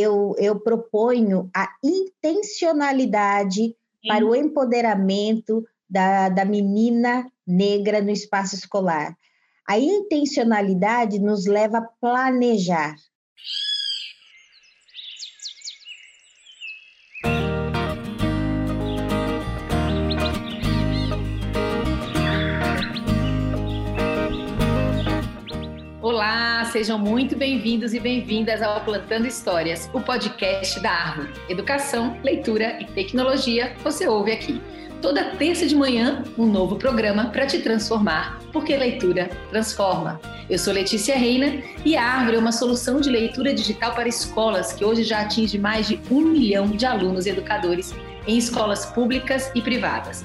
[0.00, 4.08] eu, eu proponho a intencionalidade Sim.
[4.08, 9.16] para o empoderamento da, da menina negra no espaço escolar.
[9.66, 12.94] A intencionalidade nos leva a planejar.
[26.78, 31.32] Sejam muito bem-vindos e bem-vindas ao Plantando Histórias, o podcast da Árvore.
[31.48, 34.62] Educação, leitura e tecnologia você ouve aqui.
[35.02, 40.20] Toda terça de manhã, um novo programa para te transformar, porque leitura transforma.
[40.48, 44.72] Eu sou Letícia Reina e a Árvore é uma solução de leitura digital para escolas
[44.72, 47.92] que hoje já atinge mais de um milhão de alunos e educadores
[48.24, 50.24] em escolas públicas e privadas.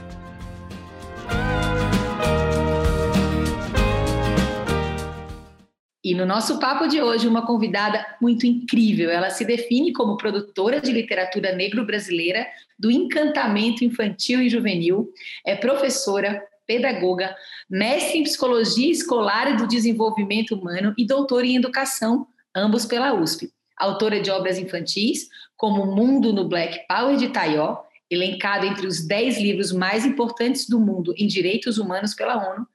[6.04, 9.10] E no nosso papo de hoje, uma convidada muito incrível.
[9.10, 12.46] Ela se define como produtora de literatura negro-brasileira
[12.78, 15.10] do encantamento infantil e juvenil,
[15.46, 17.34] é professora, pedagoga,
[17.70, 23.50] mestre em psicologia escolar e do desenvolvimento humano e doutora em educação, ambos pela USP.
[23.78, 27.78] Autora de obras infantis, como Mundo no Black Power de Taió,
[28.10, 32.68] elencado entre os 10 livros mais importantes do mundo em direitos humanos pela ONU,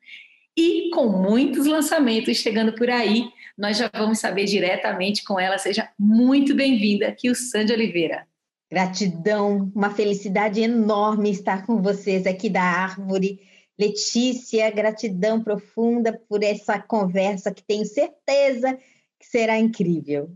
[0.58, 5.56] e com muitos lançamentos chegando por aí, nós já vamos saber diretamente com ela.
[5.56, 8.26] Seja muito bem-vinda aqui, o Sandy Oliveira.
[8.68, 13.38] Gratidão, uma felicidade enorme estar com vocês aqui da Árvore.
[13.78, 18.76] Letícia, gratidão profunda por essa conversa que tenho certeza
[19.20, 20.28] que será incrível.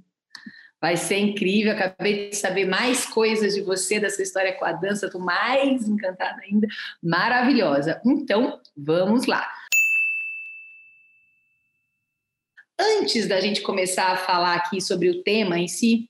[0.81, 1.73] Vai ser incrível.
[1.73, 5.07] Acabei de saber mais coisas de você, da sua história com a dança.
[5.07, 6.69] Estou mais encantada ainda.
[7.03, 8.01] Maravilhosa.
[8.05, 9.49] Então, vamos lá.
[12.85, 16.09] Antes da gente começar a falar aqui sobre o tema em si,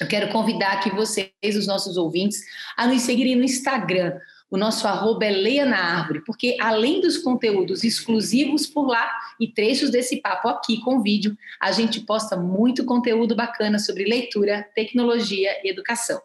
[0.00, 2.40] eu quero convidar aqui vocês, os nossos ouvintes,
[2.76, 4.18] a nos seguirem no Instagram.
[4.50, 9.08] O nosso arroba é Leia na Árvore, porque além dos conteúdos exclusivos por lá
[9.38, 14.68] e trechos desse papo aqui com vídeo, a gente posta muito conteúdo bacana sobre leitura,
[14.74, 16.20] tecnologia e educação.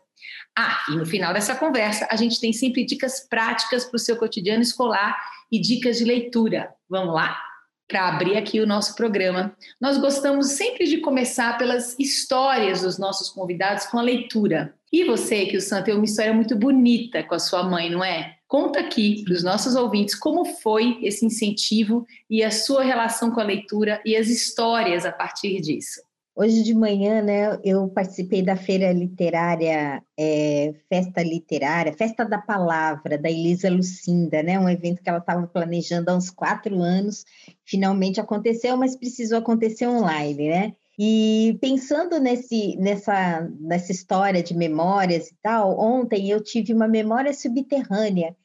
[0.57, 4.17] Ah, e no final dessa conversa, a gente tem sempre dicas práticas para o seu
[4.17, 5.15] cotidiano escolar
[5.51, 6.73] e dicas de leitura.
[6.89, 7.39] Vamos lá?
[7.87, 9.55] Para abrir aqui o nosso programa.
[9.79, 14.73] Nós gostamos sempre de começar pelas histórias dos nossos convidados com a leitura.
[14.91, 18.03] E você, que o Sam tem uma história muito bonita com a sua mãe, não
[18.03, 18.35] é?
[18.47, 23.39] Conta aqui para os nossos ouvintes como foi esse incentivo e a sua relação com
[23.39, 26.01] a leitura e as histórias a partir disso.
[26.37, 33.17] Hoje de manhã, né, eu participei da feira literária, é, Festa Literária, Festa da Palavra,
[33.17, 37.23] da Elisa Lucinda, né, um evento que ela estava planejando há uns quatro anos,
[37.63, 40.73] finalmente aconteceu, mas precisou acontecer online, né?
[40.99, 47.33] E pensando nesse, nessa, nessa história de memórias e tal, ontem eu tive uma memória
[47.33, 48.35] subterrânea,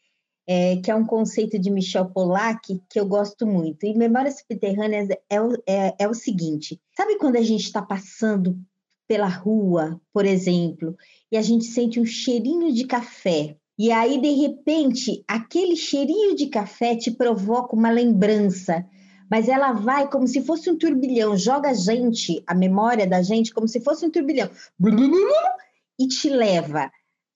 [0.46, 3.84] é, que é um conceito de Michel Pollack que eu gosto muito.
[3.86, 8.58] E memórias subterrâneas é, o, é, é o seguinte: sabe quando a gente está passando
[9.08, 10.96] pela rua, por exemplo,
[11.30, 13.56] e a gente sente um cheirinho de café?
[13.78, 18.84] E aí, de repente, aquele cheirinho de café te provoca uma lembrança,
[19.30, 23.54] mas ela vai como se fosse um turbilhão, joga a gente, a memória da gente,
[23.54, 24.50] como se fosse um turbilhão,
[25.98, 26.90] e te leva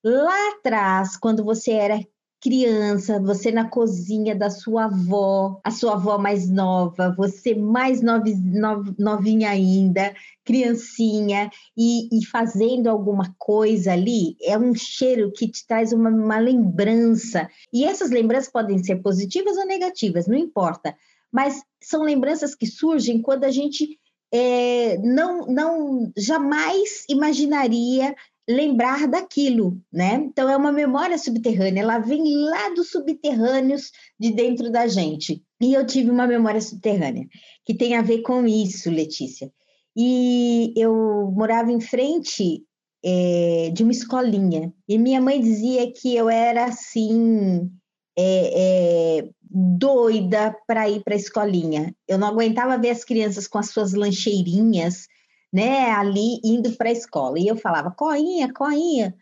[0.05, 1.99] lá atrás, quando você era
[2.45, 9.49] criança, você na cozinha da sua avó, a sua avó mais nova, você mais novinha
[9.49, 16.11] ainda, criancinha, e, e, fazendo alguma coisa ali, é um cheiro que te traz uma,
[16.11, 17.49] uma lembrança.
[17.73, 20.95] E essas lembranças podem ser positivas ou negativas, não importa.
[21.33, 23.99] Mas são lembranças que surgem quando a gente
[24.31, 28.15] é, não, não jamais imaginaria
[28.49, 30.15] lembrar daquilo, né?
[30.27, 35.43] Então é uma memória subterrânea, ela vem lá dos subterrâneos de dentro da gente.
[35.61, 37.27] E eu tive uma memória subterrânea
[37.65, 39.51] que tem a ver com isso, Letícia.
[39.97, 42.63] E eu morava em frente
[43.03, 47.71] é, de uma escolinha e minha mãe dizia que eu era assim
[48.17, 51.95] é, é, doida para ir para a escolinha.
[52.09, 55.07] Eu não aguentava ver as crianças com as suas lancheirinhas
[55.55, 57.39] né, ali indo para a escola.
[57.39, 59.15] E eu falava, coinha, coinha.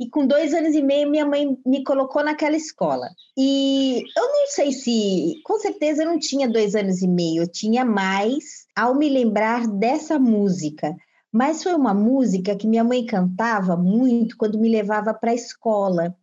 [0.00, 3.06] E com dois anos e meio, minha mãe me colocou naquela escola.
[3.36, 7.46] E eu não sei se, com certeza eu não tinha dois anos e meio, eu
[7.46, 10.96] tinha mais ao me lembrar dessa música.
[11.30, 16.16] Mas foi uma música que minha mãe cantava muito quando me levava para a escola.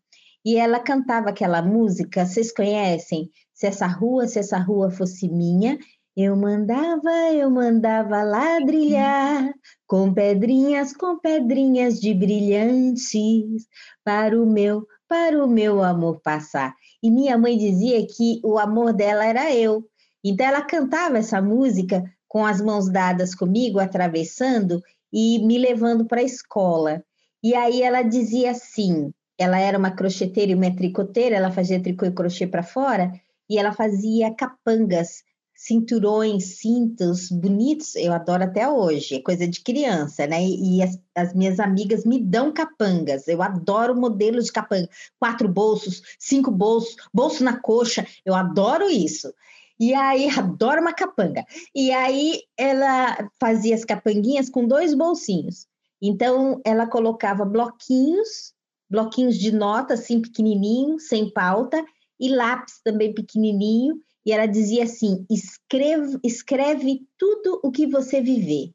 [0.44, 3.30] E ela cantava aquela música, vocês conhecem?
[3.54, 5.78] Se essa rua, se essa rua fosse minha,
[6.16, 9.54] Eu mandava, eu mandava ladrilhar
[9.88, 13.66] com pedrinhas, com pedrinhas de brilhantes
[14.04, 16.75] para o meu, para o meu amor passar.
[17.02, 19.86] E minha mãe dizia que o amor dela era eu.
[20.24, 24.81] Então ela cantava essa música com as mãos dadas comigo, atravessando
[25.14, 27.04] e me levando para a escola.
[27.42, 32.06] E aí ela dizia assim: ela era uma crocheteira e uma tricoteira, ela fazia tricô
[32.06, 33.12] e crochê para fora,
[33.50, 35.24] e ela fazia capangas,
[35.62, 40.44] cinturões, cintos bonitos, eu adoro até hoje, é coisa de criança, né?
[40.44, 46.02] E, as, as, minhas amigas me dão capangas, eu adoro modelos de capanga, quatro bolsos,
[46.18, 49.31] cinco bolsos, bolso na coxa, eu adoro isso.
[49.80, 51.46] E aí, adoro uma capanga.
[51.75, 55.68] E aí, ela fazia as capanguinhas com dois bolsinhos.
[56.02, 58.52] Então, ela colocava bloquinhos,
[58.90, 61.86] bloquinhos de nota, assim, pequenininho, sem pauta,
[62.19, 68.73] e lápis também pequenininho, e ela dizia assim: escreve, escreve tudo o que você viver.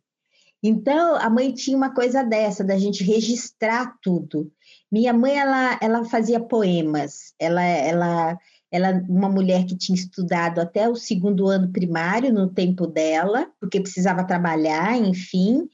[0.62, 4.50] Então, a mãe tinha uma coisa dessa, da gente registrar tudo.
[4.90, 8.38] Minha mãe, ela, ela fazia poemas, ela, ela,
[8.70, 13.80] ela, uma mulher que tinha estudado até o segundo ano primário no tempo dela, porque
[13.80, 15.68] precisava trabalhar, enfim,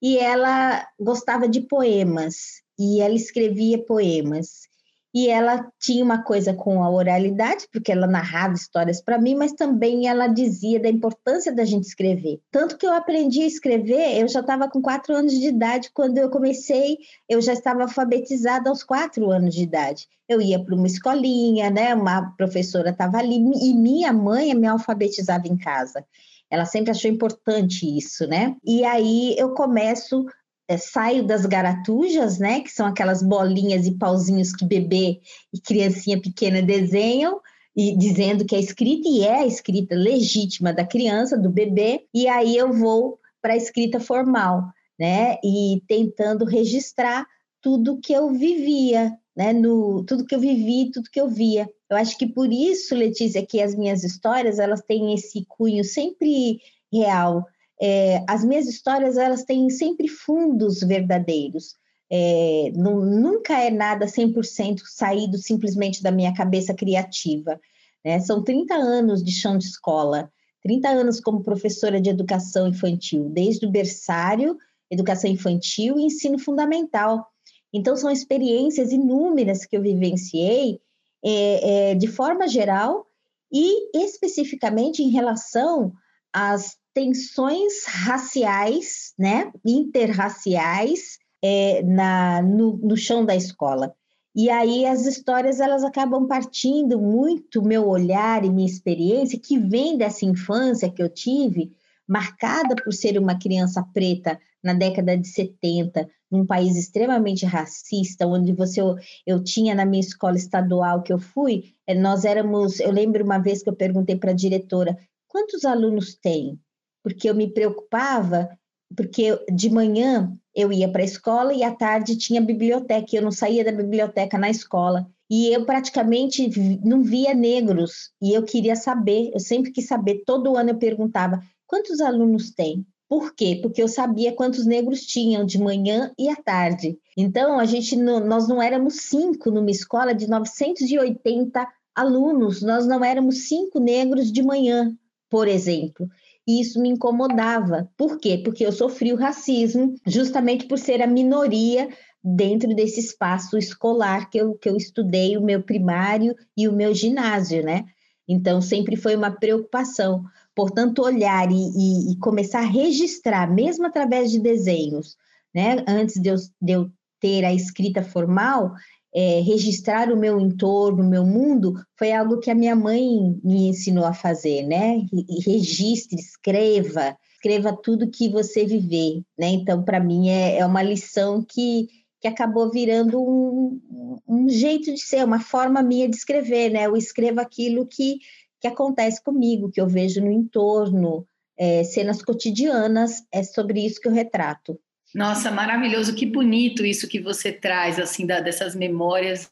[0.00, 4.69] e ela gostava de poemas e ela escrevia poemas.
[5.12, 9.52] E ela tinha uma coisa com a oralidade, porque ela narrava histórias para mim, mas
[9.52, 12.40] também ela dizia da importância da gente escrever.
[12.50, 16.18] Tanto que eu aprendi a escrever, eu já estava com quatro anos de idade quando
[16.18, 16.98] eu comecei,
[17.28, 20.06] eu já estava alfabetizada aos quatro anos de idade.
[20.28, 21.92] Eu ia para uma escolinha, né?
[21.92, 26.04] Uma professora estava ali e minha mãe me alfabetizava em casa.
[26.50, 28.56] Ela sempre achou importante isso, né?
[28.64, 30.24] E aí eu começo,
[30.70, 32.60] é, saio das garatujas, né?
[32.60, 35.20] Que são aquelas bolinhas e pauzinhos que bebê
[35.52, 37.40] e criancinha pequena desenham,
[37.74, 42.28] e dizendo que é escrita, e é a escrita legítima da criança, do bebê, e
[42.28, 44.62] aí eu vou para a escrita formal,
[44.96, 45.38] né?
[45.42, 47.26] E tentando registrar
[47.60, 49.52] tudo que eu vivia, né?
[49.52, 51.68] No, tudo que eu vivi, tudo que eu via.
[51.90, 56.60] Eu acho que por isso, Letícia, que as minhas histórias elas têm esse cunho sempre
[56.92, 57.44] real.
[57.80, 61.74] É, as minhas histórias elas têm sempre fundos verdadeiros.
[62.12, 67.58] É, não, nunca é nada 100% saído simplesmente da minha cabeça criativa.
[68.04, 68.18] Né?
[68.20, 70.30] São 30 anos de chão de escola,
[70.62, 74.56] 30 anos como professora de educação infantil, desde o berçário,
[74.90, 77.26] educação infantil e ensino fundamental.
[77.72, 80.80] Então, são experiências inúmeras que eu vivenciei
[81.24, 83.06] é, é, de forma geral
[83.52, 85.92] e especificamente em relação
[86.32, 93.94] às tensões raciais, né, interraciais é, na, no, no chão da escola.
[94.34, 99.98] E aí as histórias elas acabam partindo muito meu olhar e minha experiência que vem
[99.98, 101.72] dessa infância que eu tive,
[102.06, 108.52] marcada por ser uma criança preta na década de 70, num país extremamente racista, onde
[108.52, 108.94] você eu,
[109.26, 113.38] eu tinha na minha escola estadual que eu fui, eh, nós éramos, eu lembro uma
[113.38, 114.96] vez que eu perguntei para a diretora,
[115.26, 116.58] quantos alunos tem?
[117.02, 118.48] Porque eu me preocupava,
[118.96, 123.22] porque de manhã eu ia para a escola e à tarde tinha biblioteca, e eu
[123.22, 125.06] não saía da biblioteca na escola.
[125.28, 126.50] E eu praticamente
[126.84, 131.40] não via negros, e eu queria saber, eu sempre quis saber, todo ano eu perguntava,
[131.66, 132.84] quantos alunos tem?
[133.08, 133.58] Por quê?
[133.60, 136.96] Porque eu sabia quantos negros tinham de manhã e à tarde.
[137.16, 143.48] Então, a gente nós não éramos cinco numa escola de 980 alunos, nós não éramos
[143.48, 144.96] cinco negros de manhã,
[145.28, 146.08] por exemplo.
[146.46, 147.90] E isso me incomodava.
[147.96, 148.40] Por quê?
[148.44, 151.88] Porque eu sofri o racismo justamente por ser a minoria
[152.22, 156.94] dentro desse espaço escolar que eu, que eu estudei, o meu primário e o meu
[156.94, 157.84] ginásio, né?
[158.28, 160.24] Então, sempre foi uma preocupação.
[160.54, 165.16] Portanto, olhar e, e, e começar a registrar, mesmo através de desenhos,
[165.54, 165.84] né?
[165.88, 168.72] Antes de eu, de eu ter a escrita formal,
[169.14, 173.68] é, registrar o meu entorno, o meu mundo, foi algo que a minha mãe me
[173.68, 175.02] ensinou a fazer, né?
[175.44, 179.48] Registre, escreva, escreva tudo que você viver, né?
[179.48, 181.88] Então, para mim, é, é uma lição que
[182.20, 186.84] que acabou virando um, um, jeito de ser, uma forma minha de escrever, né?
[186.84, 188.18] Eu escrevo aquilo que,
[188.60, 191.26] que acontece comigo, que eu vejo no entorno,
[191.56, 194.78] é, cenas cotidianas, é sobre isso que eu retrato.
[195.14, 199.50] Nossa, maravilhoso, que bonito isso que você traz, assim, da, dessas memórias,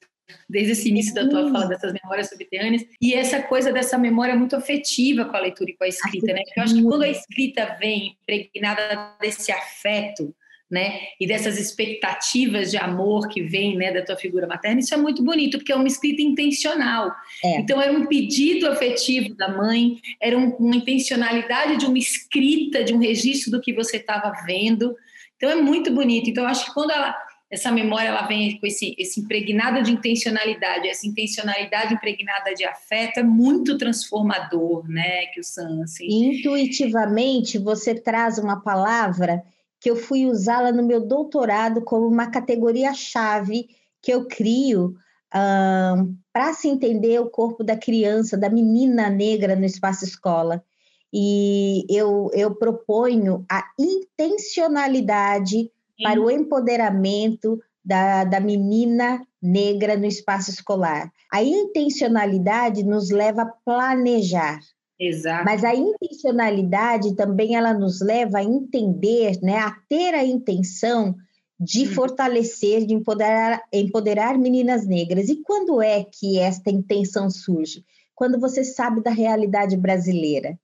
[0.49, 4.55] desde esse início da tua fala, dessas memórias subterrâneas, e essa coisa dessa memória muito
[4.55, 6.43] afetiva com a leitura e com a escrita, né?
[6.45, 10.35] Porque eu acho que quando a escrita vem impregnada desse afeto,
[10.71, 11.01] né?
[11.19, 15.25] E dessas expectativas de amor que vem, né, da tua figura materna, isso é muito
[15.25, 17.11] bonito, porque é uma escrita intencional.
[17.43, 17.61] É.
[17.61, 22.93] Então era um pedido afetivo da mãe, era um, uma intencionalidade de uma escrita, de
[22.93, 24.95] um registro do que você estava vendo.
[25.39, 26.29] Então é muito bonito.
[26.29, 27.17] Então acho que quando ela
[27.51, 33.21] essa memória ela vem com esse, esse impregnado de intencionalidade, essa intencionalidade impregnada de afeto
[33.21, 36.07] é muito transformador, né, que o assim.
[36.07, 39.43] Intuitivamente, você traz uma palavra
[39.81, 43.69] que eu fui usá-la no meu doutorado como uma categoria-chave
[44.03, 44.97] que eu crio
[45.35, 50.63] um, para se entender o corpo da criança, da menina negra no espaço escola.
[51.13, 56.03] E eu, eu proponho a intencionalidade Sim.
[56.03, 61.11] para o empoderamento da, da menina negra no espaço escolar.
[61.33, 64.61] A intencionalidade nos leva a planejar,
[65.01, 65.45] Exato.
[65.45, 71.15] Mas a intencionalidade também ela nos leva a entender, né, a ter a intenção
[71.59, 71.93] de hum.
[71.93, 75.29] fortalecer, de empoderar, empoderar meninas negras.
[75.29, 77.85] E quando é que esta intenção surge?
[78.15, 80.59] Quando você sabe da realidade brasileira.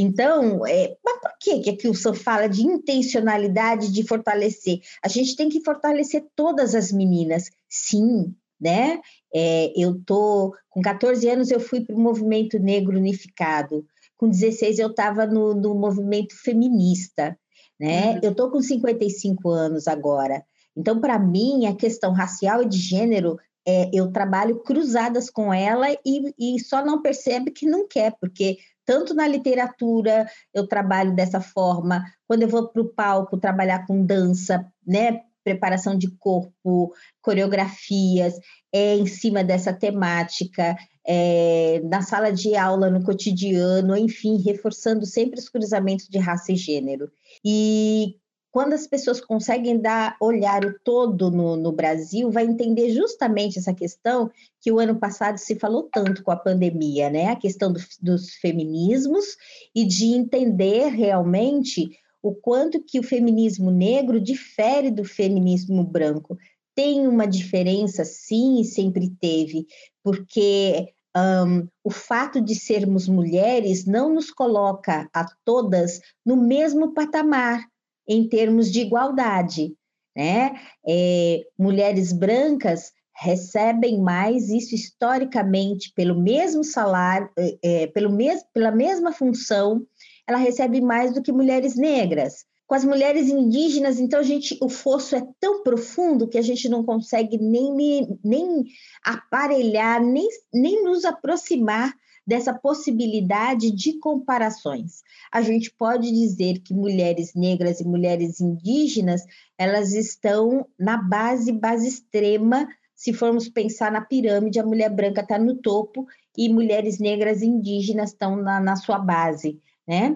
[0.00, 4.80] Então, é, mas por que, que aqui o senhor fala de intencionalidade de fortalecer?
[5.02, 9.00] A gente tem que fortalecer todas as meninas, sim, né?
[9.34, 13.84] É, eu tô com 14 anos eu fui para o movimento negro unificado.
[14.16, 17.36] Com 16 eu estava no, no, movimento feminista,
[17.78, 18.12] né?
[18.12, 18.20] Uhum.
[18.22, 20.44] Eu tô com 55 anos agora.
[20.76, 23.36] Então, para mim, a questão racial e de gênero,
[23.66, 28.58] é, eu trabalho cruzadas com ela e, e só não percebe que não quer, porque
[28.88, 34.02] tanto na literatura eu trabalho dessa forma, quando eu vou para o palco trabalhar com
[34.02, 35.20] dança, né?
[35.44, 38.34] preparação de corpo, coreografias,
[38.72, 40.74] é em cima dessa temática,
[41.06, 46.56] é, na sala de aula, no cotidiano, enfim, reforçando sempre os cruzamentos de raça e
[46.56, 47.10] gênero.
[47.44, 48.16] E
[48.50, 53.74] quando as pessoas conseguem dar olhar o todo no, no, Brasil, vai entender justamente essa
[53.74, 57.26] questão que o ano passado se falou tanto com a pandemia, né?
[57.26, 59.36] A questão do, dos feminismos
[59.74, 61.90] e de entender realmente
[62.22, 66.36] o quanto que o feminismo negro difere do feminismo branco.
[66.74, 69.66] Tem uma diferença, sim, e sempre teve,
[70.02, 77.66] porque um, o fato de sermos mulheres não nos coloca a todas no mesmo patamar
[78.08, 79.74] em termos de igualdade.
[80.16, 80.58] Né?
[80.88, 88.70] É, mulheres brancas recebem mais, isso historicamente, pelo mesmo salário, é, é pelo mes pela
[88.70, 89.84] mesma função,
[90.26, 92.46] ela recebe mais do que mulheres negras.
[92.66, 96.84] Com as mulheres indígenas, então, gente, o fosso é tão profundo que a gente não
[96.84, 98.64] consegue nem, nem
[99.02, 101.94] aparelhar, nem, nem nos aproximar
[102.28, 105.02] dessa possibilidade de comparações.
[105.32, 109.22] A gente pode dizer que mulheres negras e mulheres indígenas,
[109.56, 115.38] elas estão na base, base extrema, se formos pensar na pirâmide, a mulher branca está
[115.38, 116.06] no topo
[116.36, 120.14] e mulheres negras e indígenas estão na, na sua base né?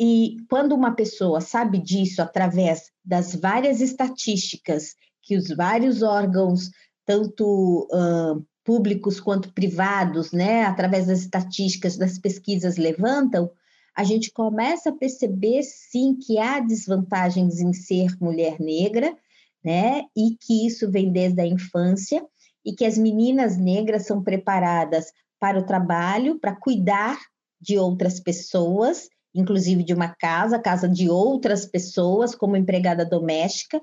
[0.00, 6.70] E quando uma pessoa sabe disso através das várias estatísticas que os vários órgãos,
[7.06, 13.50] tanto uh, públicos quanto privados, né, através das estatísticas, das pesquisas levantam,
[13.94, 19.16] a gente começa a perceber sim que há desvantagens em ser mulher negra,
[19.64, 22.24] né, e que isso vem desde a infância
[22.64, 27.18] e que as meninas negras são preparadas para o trabalho, para cuidar
[27.60, 33.80] de outras pessoas, inclusive de uma casa, casa de outras pessoas, como empregada doméstica,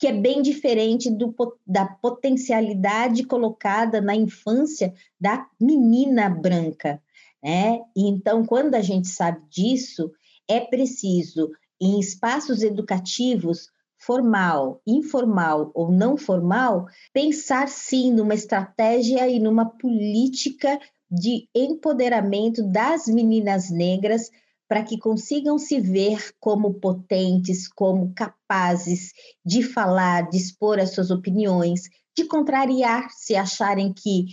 [0.00, 1.34] que é bem diferente do,
[1.66, 7.02] da potencialidade colocada na infância da menina branca.
[7.44, 7.80] Né?
[7.94, 10.10] Então, quando a gente sabe disso,
[10.48, 19.38] é preciso, em espaços educativos, formal, informal ou não formal, pensar sim numa estratégia e
[19.38, 20.80] numa política
[21.10, 24.30] de empoderamento das meninas negras
[24.70, 29.10] para que consigam se ver como potentes, como capazes
[29.44, 34.26] de falar, de expor as suas opiniões, de contrariar se acharem que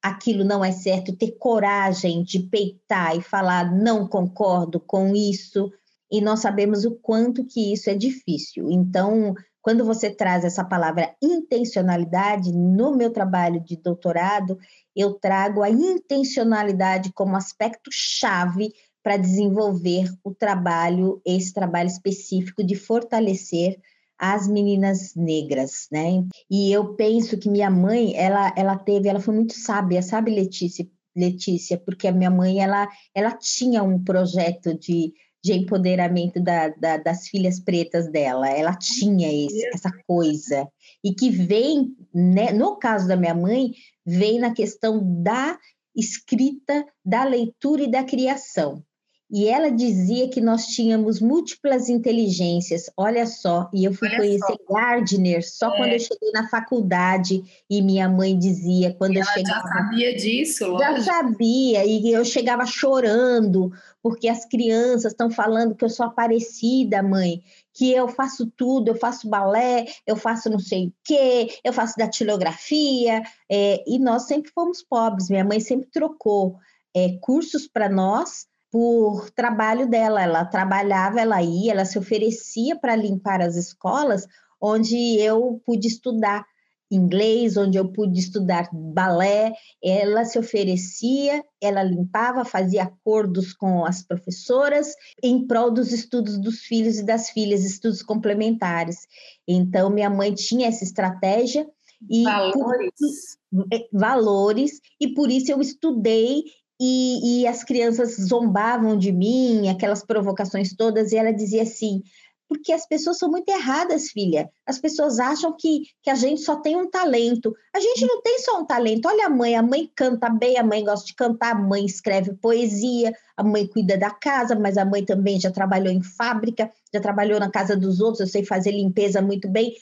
[0.00, 5.72] aquilo não é certo, ter coragem de peitar e falar não concordo com isso,
[6.08, 8.70] e nós sabemos o quanto que isso é difícil.
[8.70, 14.56] Então, quando você traz essa palavra intencionalidade, no meu trabalho de doutorado,
[14.94, 22.74] eu trago a intencionalidade como aspecto chave para desenvolver o trabalho, esse trabalho específico de
[22.74, 23.78] fortalecer
[24.18, 26.22] as meninas negras, né?
[26.50, 30.86] E eu penso que minha mãe, ela, ela teve, ela foi muito sábia, sabe, Letícia?
[31.16, 36.98] Letícia, porque a minha mãe, ela, ela tinha um projeto de de empoderamento da, da,
[36.98, 38.48] das filhas pretas dela.
[38.48, 40.68] Ela tinha esse, essa coisa.
[41.02, 43.72] E que vem, né, no caso da minha mãe,
[44.04, 45.58] vem na questão da
[45.96, 48.84] escrita, da leitura e da criação
[49.32, 52.90] e ela dizia que nós tínhamos múltiplas inteligências.
[52.96, 54.74] Olha só, e eu fui Olha conhecer só.
[54.74, 55.76] Gardner só é.
[55.76, 59.68] quando eu cheguei na faculdade e minha mãe dizia quando e eu ela chegava.
[59.68, 61.00] Já sabia disso, lógico.
[61.00, 63.72] Já sabia e eu chegava chorando
[64.02, 67.40] porque as crianças estão falando que eu sou parecida, mãe,
[67.72, 71.96] que eu faço tudo, eu faço balé, eu faço não sei o quê, eu faço
[71.96, 75.30] datilografia, é, e nós sempre fomos pobres.
[75.30, 76.58] Minha mãe sempre trocou
[76.94, 80.22] é, cursos para nós por trabalho dela.
[80.22, 84.26] Ela trabalhava, ela ia, ela se oferecia para limpar as escolas
[84.60, 86.44] onde eu pude estudar
[86.90, 89.52] inglês, onde eu pude estudar balé.
[89.82, 96.60] Ela se oferecia, ela limpava, fazia acordos com as professoras em prol dos estudos dos
[96.60, 99.06] filhos e das filhas, estudos complementares.
[99.46, 101.66] Então, minha mãe tinha essa estratégia.
[102.08, 103.38] E valores.
[103.50, 106.44] Por, valores, e por isso eu estudei
[106.80, 112.02] e, e, as crianças zombavam de mim, aquelas provocações todas, e ela dizia assim:
[112.50, 114.50] porque as pessoas são muito erradas, filha.
[114.66, 117.54] As pessoas acham que, que a gente só tem um talento.
[117.72, 119.06] A gente não tem só um talento.
[119.06, 122.34] Olha a mãe, a mãe canta bem, a mãe gosta de cantar, a mãe escreve
[122.34, 127.00] poesia, a mãe cuida da casa, mas a mãe também já trabalhou em fábrica, já
[127.00, 129.72] trabalhou na casa dos outros, eu sei fazer limpeza muito bem.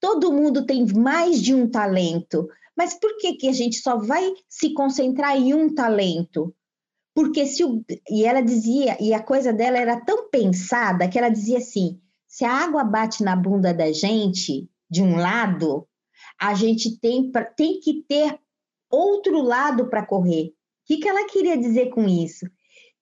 [0.00, 2.48] Todo mundo tem mais de um talento.
[2.76, 6.54] Mas por que, que a gente só vai se concentrar em um talento?
[7.14, 11.30] Porque se o, e ela dizia, e a coisa dela era tão pensada que ela
[11.30, 15.88] dizia assim: se a água bate na bunda da gente de um lado,
[16.38, 18.38] a gente tem, tem que ter
[18.90, 20.48] outro lado para correr.
[20.48, 20.52] O
[20.84, 22.46] que, que ela queria dizer com isso?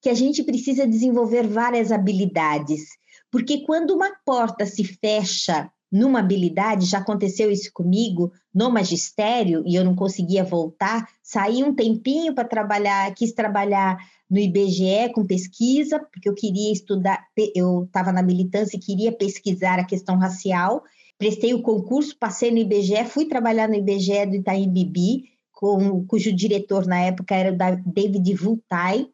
[0.01, 2.83] Que a gente precisa desenvolver várias habilidades,
[3.31, 9.77] porque quando uma porta se fecha numa habilidade, já aconteceu isso comigo no magistério e
[9.77, 13.97] eu não conseguia voltar, saí um tempinho para trabalhar, quis trabalhar
[14.29, 17.25] no IBGE com pesquisa, porque eu queria estudar,
[17.55, 20.83] eu estava na militância e queria pesquisar a questão racial,
[21.17, 26.35] prestei o concurso, passei no IBGE, fui trabalhar no IBGE do Itaim Bibi, com, cujo
[26.35, 29.07] diretor na época era o David Vultai,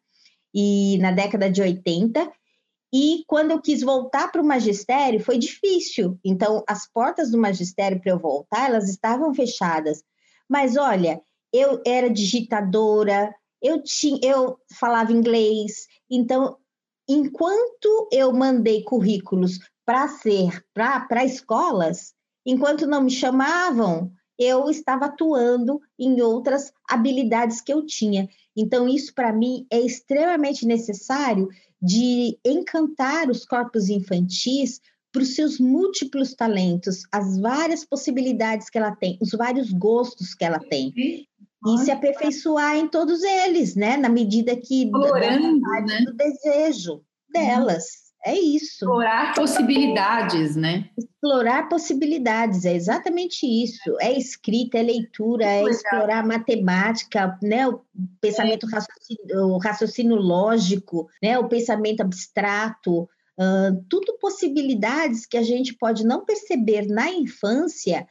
[0.55, 2.33] e na década de 80,
[2.93, 6.19] e quando eu quis voltar para o magistério, foi difícil.
[6.25, 10.03] Então, as portas do magistério para eu voltar, elas estavam fechadas.
[10.49, 11.21] Mas olha,
[11.53, 15.87] eu era digitadora, eu tinha, eu falava inglês.
[16.11, 16.57] Então,
[17.09, 22.13] enquanto eu mandei currículos para ser para escolas,
[22.45, 28.29] enquanto não me chamavam, eu estava atuando em outras habilidades que eu tinha.
[28.57, 31.49] Então, isso para mim é extremamente necessário
[31.81, 34.81] de encantar os corpos infantis
[35.13, 40.45] para os seus múltiplos talentos, as várias possibilidades que ela tem, os vários gostos que
[40.45, 40.93] ela tem.
[41.67, 43.97] E se aperfeiçoar em todos eles, né?
[43.97, 46.05] Na medida que Explorando, né?
[46.07, 48.10] do desejo delas.
[48.25, 48.85] É isso.
[48.85, 50.91] Explorar possibilidades, né?
[50.97, 53.97] Explorar possibilidades, é exatamente isso.
[53.99, 57.67] É escrita, é leitura, é explorar matemática, né?
[57.67, 57.81] O
[58.21, 58.71] pensamento é.
[58.71, 61.39] raciocínio, o raciocínio lógico, né?
[61.39, 68.07] O pensamento abstrato, uh, tudo possibilidades que a gente pode não perceber na infância,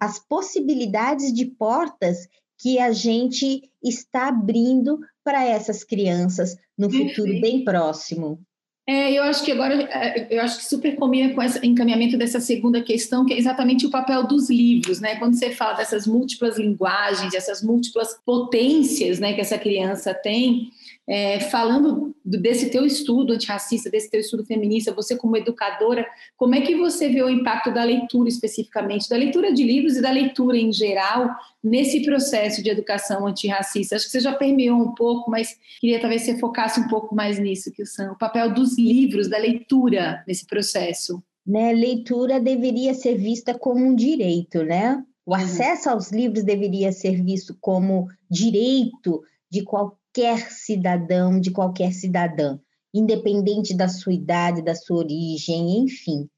[0.00, 7.64] as possibilidades de portas que a gente está abrindo para essas crianças no futuro bem
[7.64, 8.40] próximo.
[8.84, 12.40] É, eu acho que agora, é, eu acho que super combina com esse encaminhamento dessa
[12.40, 15.16] segunda questão, que é exatamente o papel dos livros, né?
[15.16, 20.72] Quando você fala dessas múltiplas linguagens, essas múltiplas potências, né, que essa criança tem,
[21.08, 26.60] é, falando desse teu estudo antirracista, desse teu estudo feminista, você como educadora, como é
[26.60, 30.56] que você vê o impacto da leitura especificamente, da leitura de livros e da leitura
[30.56, 31.30] em geral
[31.62, 33.96] nesse processo de educação antirracista?
[33.96, 37.38] Acho que você já permeou um pouco, mas queria talvez você focasse um pouco mais
[37.38, 41.22] nisso, que são o papel dos livros, da leitura nesse processo.
[41.44, 45.02] Né, leitura deveria ser vista como um direito, né?
[45.26, 45.36] O uhum.
[45.36, 52.58] acesso aos livros deveria ser visto como direito de qualquer qualquer cidadão, de qualquer cidadã,
[52.92, 56.28] independente da sua idade, da sua origem, enfim.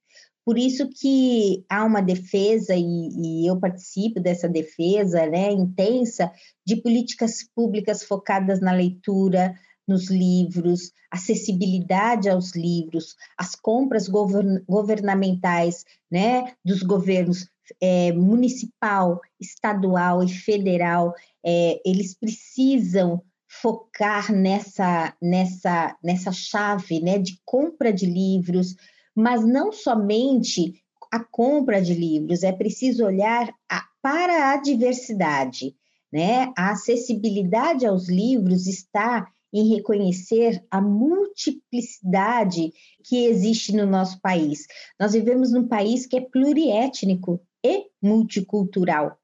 [0.44, 6.30] Por isso que há uma defesa, e, e, eu participo dessa defesa né, intensa,
[6.64, 9.54] de políticas públicas focadas na leitura,
[9.88, 17.48] nos livros, acessibilidade aos livros, as compras govern governamentais né, dos governos
[17.80, 21.12] é, municipal, estadual e federal,
[21.44, 23.22] é, eles precisam
[23.60, 28.74] focar nessa, nessa, nessa chave né, de compra de livros,
[29.14, 30.74] mas não somente
[31.12, 35.76] a compra de livros, é preciso olhar a, para a diversidade.
[36.12, 36.52] Né?
[36.56, 42.72] A acessibilidade aos livros está em reconhecer a multiplicidade
[43.04, 44.66] que existe no nosso país.
[44.98, 49.16] Nós vivemos num país que é pluriétnico e multicultural.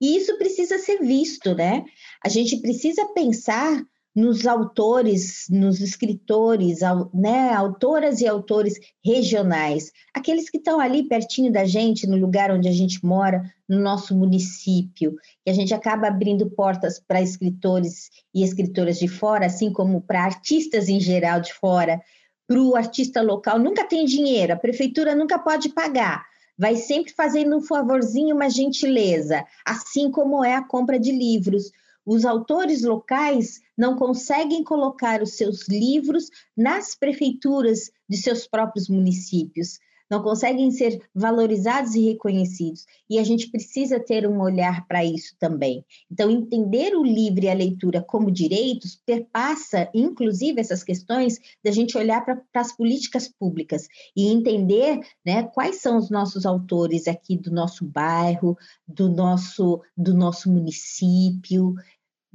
[0.00, 1.84] E isso precisa ser visto, né?
[2.24, 3.82] A gente precisa pensar
[4.16, 6.78] nos autores, nos escritores,
[7.12, 12.66] né, autoras e autores regionais, aqueles que estão ali pertinho da gente, no lugar onde
[12.66, 18.42] a gente mora, no nosso município, que a gente acaba abrindo portas para escritores e
[18.42, 22.00] escritoras de fora, assim como para artistas em geral de fora,
[22.48, 23.58] para o artista local.
[23.58, 26.24] Nunca tem dinheiro, a prefeitura nunca pode pagar,
[26.58, 31.70] vai sempre fazendo um favorzinho, uma gentileza, assim como é a compra de livros.
[32.04, 39.78] Os autores locais não conseguem colocar os seus livros nas prefeituras de seus próprios municípios,
[40.10, 42.84] não conseguem ser valorizados e reconhecidos.
[43.08, 45.84] E a gente precisa ter um olhar para isso também.
[46.10, 51.96] Então, entender o livro e a leitura como direitos perpassa, inclusive, essas questões da gente
[51.96, 57.50] olhar para as políticas públicas e entender né, quais são os nossos autores aqui do
[57.50, 61.74] nosso bairro, do nosso, do nosso município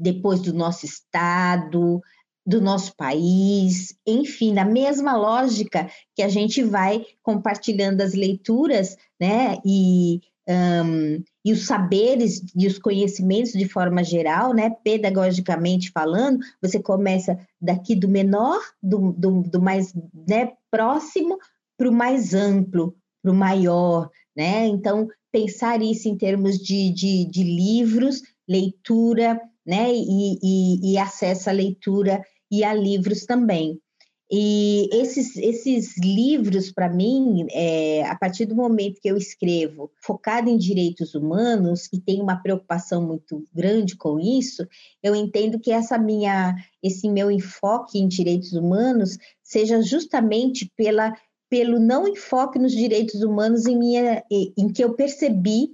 [0.02, 2.02] depois do nosso estado,
[2.46, 9.58] do nosso país, enfim, na mesma lógica que a gente vai compartilhando as leituras, né,
[9.64, 16.82] e, um, e os saberes e os conhecimentos de forma geral, né, pedagogicamente falando, você
[16.82, 19.94] começa daqui do menor, do, do, do mais
[20.28, 21.38] né, próximo,
[21.78, 27.26] para o mais amplo, para o maior, né, então pensar isso em termos de, de,
[27.26, 29.92] de livros, leitura, né?
[29.94, 32.22] E, e, e acesso à leitura
[32.52, 33.80] e a livros também.
[34.34, 40.50] E esses, esses livros, para mim, é, a partir do momento que eu escrevo focado
[40.50, 44.66] em direitos humanos e tenho uma preocupação muito grande com isso,
[45.04, 51.14] eu entendo que essa minha, esse meu enfoque em direitos humanos seja justamente pela,
[51.50, 55.72] pelo não enfoque nos direitos humanos em, minha, em que eu percebi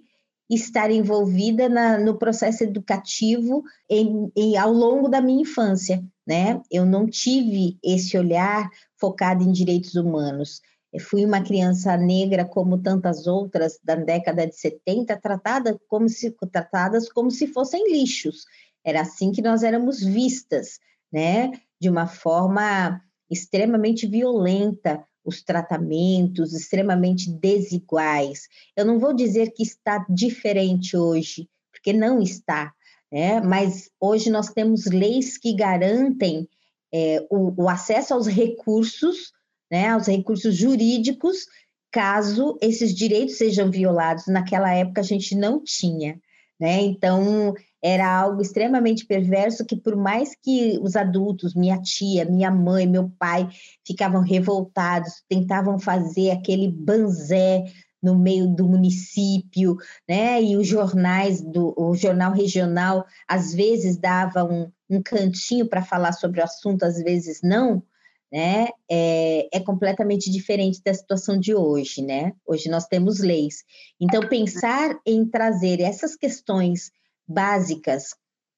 [0.50, 6.62] estar envolvida na, no processo educativo em, em, ao longo da minha infância, né?
[6.72, 10.62] Eu não tive esse olhar focado em direitos humanos.
[10.92, 16.32] Eu fui uma criança negra como tantas outras da década de 70, tratada como se,
[16.52, 18.46] tratadas como se fossem lixos.
[18.86, 20.80] Era assim que nós éramos vistas,
[21.12, 21.52] né?
[21.80, 28.48] De uma forma extremamente violenta, os tratamentos extremamente desiguais.
[28.76, 32.74] Eu não vou dizer que está diferente hoje, porque não está,
[33.12, 33.42] né?
[33.42, 36.48] mas hoje nós temos leis que garantem
[36.94, 39.34] é, o, o, acesso aos recursos,
[39.70, 41.46] né, aos recursos jurídicos,
[41.92, 44.28] caso esses direitos sejam violados.
[44.28, 46.18] Naquela época a gente não tinha.
[46.58, 46.82] Né?
[46.82, 52.88] Então, era algo extremamente perverso que por mais que os adultos, minha tia, minha mãe,
[52.88, 53.48] meu pai
[53.86, 57.64] ficavam revoltados, tentavam fazer aquele banzé
[58.02, 59.76] no meio do município,
[60.08, 60.42] né?
[60.42, 66.14] E os jornais do o jornal regional às vezes dava um, um cantinho para falar
[66.14, 67.84] sobre o assunto, às vezes não,
[68.32, 68.68] né?
[68.90, 72.34] É, é completamente diferente da situação de hoje, né?
[72.46, 73.64] Hoje nós temos leis.
[74.00, 76.92] Então pensar em trazer essas questões
[77.28, 78.16] básicas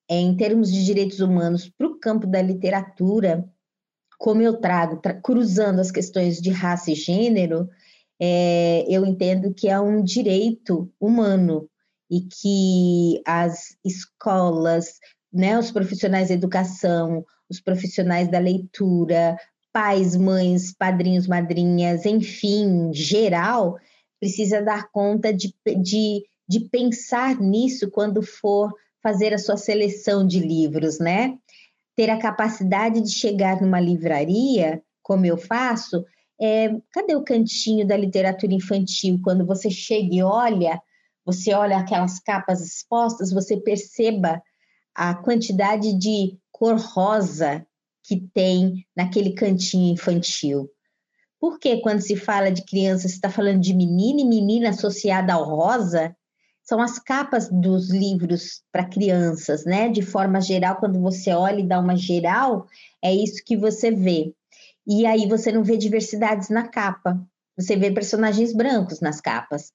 [0.09, 3.47] em termos de direitos humanos para o campo da literatura,
[4.17, 7.69] como eu trago, tra cruzando as questões de raça e gênero,
[8.19, 11.69] é, eu entendo que é um direito humano
[12.11, 14.99] e que as escolas,
[15.31, 19.37] né, os profissionais da educação, os profissionais da leitura,
[19.71, 23.77] pais, mães, padrinhos, madrinhas, enfim, geral,
[24.19, 30.39] precisa dar conta de, de de pensar nisso quando for fazer a sua seleção de
[30.39, 31.37] livros, né?
[31.95, 36.03] Ter a capacidade de chegar numa livraria, como eu faço,
[36.41, 39.19] é, cadê o cantinho da literatura infantil?
[39.23, 40.81] Quando você chega e olha,
[41.23, 44.41] você olha aquelas capas expostas, você perceba
[44.95, 47.63] a quantidade de cor rosa
[48.03, 50.67] que tem naquele cantinho infantil.
[51.39, 55.43] Porque quando se fala de criança, se está falando de menino e menina associada ao
[55.43, 56.15] rosa,
[56.69, 59.89] são as capas dos livros para crianças, né?
[59.89, 62.67] De forma geral, quando você olha e dá uma geral,
[63.03, 64.31] é isso que você vê.
[64.85, 67.19] E aí você não vê diversidades na capa,
[67.57, 69.71] você vê personagens brancos nas capas.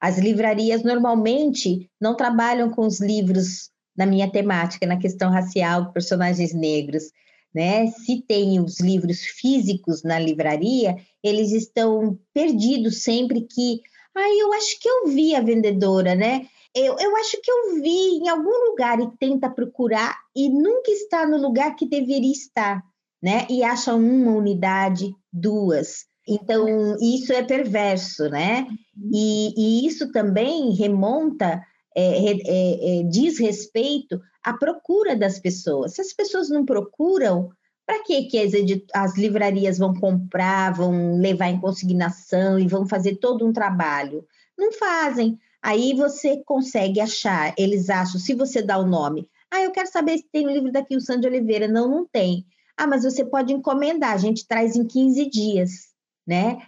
[0.00, 6.54] As livrarias normalmente não trabalham com os livros na minha temática, na questão racial, personagens
[6.54, 7.10] negros.
[7.54, 7.88] Né?
[7.88, 13.82] Se tem os livros físicos na livraria, eles estão perdidos sempre que.
[14.18, 16.48] Ah, eu acho que eu vi a vendedora, né?
[16.74, 21.24] Eu, eu acho que eu vi em algum lugar e tenta procurar e nunca está
[21.24, 22.82] no lugar que deveria estar,
[23.22, 23.46] né?
[23.48, 26.06] E acha uma unidade, duas.
[26.26, 28.66] Então, isso é perverso, né?
[28.96, 29.10] Uhum.
[29.14, 31.62] E, e isso também remonta,
[31.96, 35.94] é, é, é, diz respeito à procura das pessoas.
[35.94, 37.50] Se as pessoas não procuram,
[37.88, 38.52] para que, que as,
[38.92, 44.26] as livrarias vão comprar, vão levar em consignação e vão fazer todo um trabalho?
[44.58, 45.38] Não fazem.
[45.62, 50.18] Aí você consegue achar, eles acham, se você dá o nome, ah, eu quero saber
[50.18, 51.66] se tem o um livro da Kilsan de Oliveira.
[51.66, 52.44] Não, não tem.
[52.76, 55.70] Ah, mas você pode encomendar, a gente traz em 15 dias,
[56.26, 56.58] né?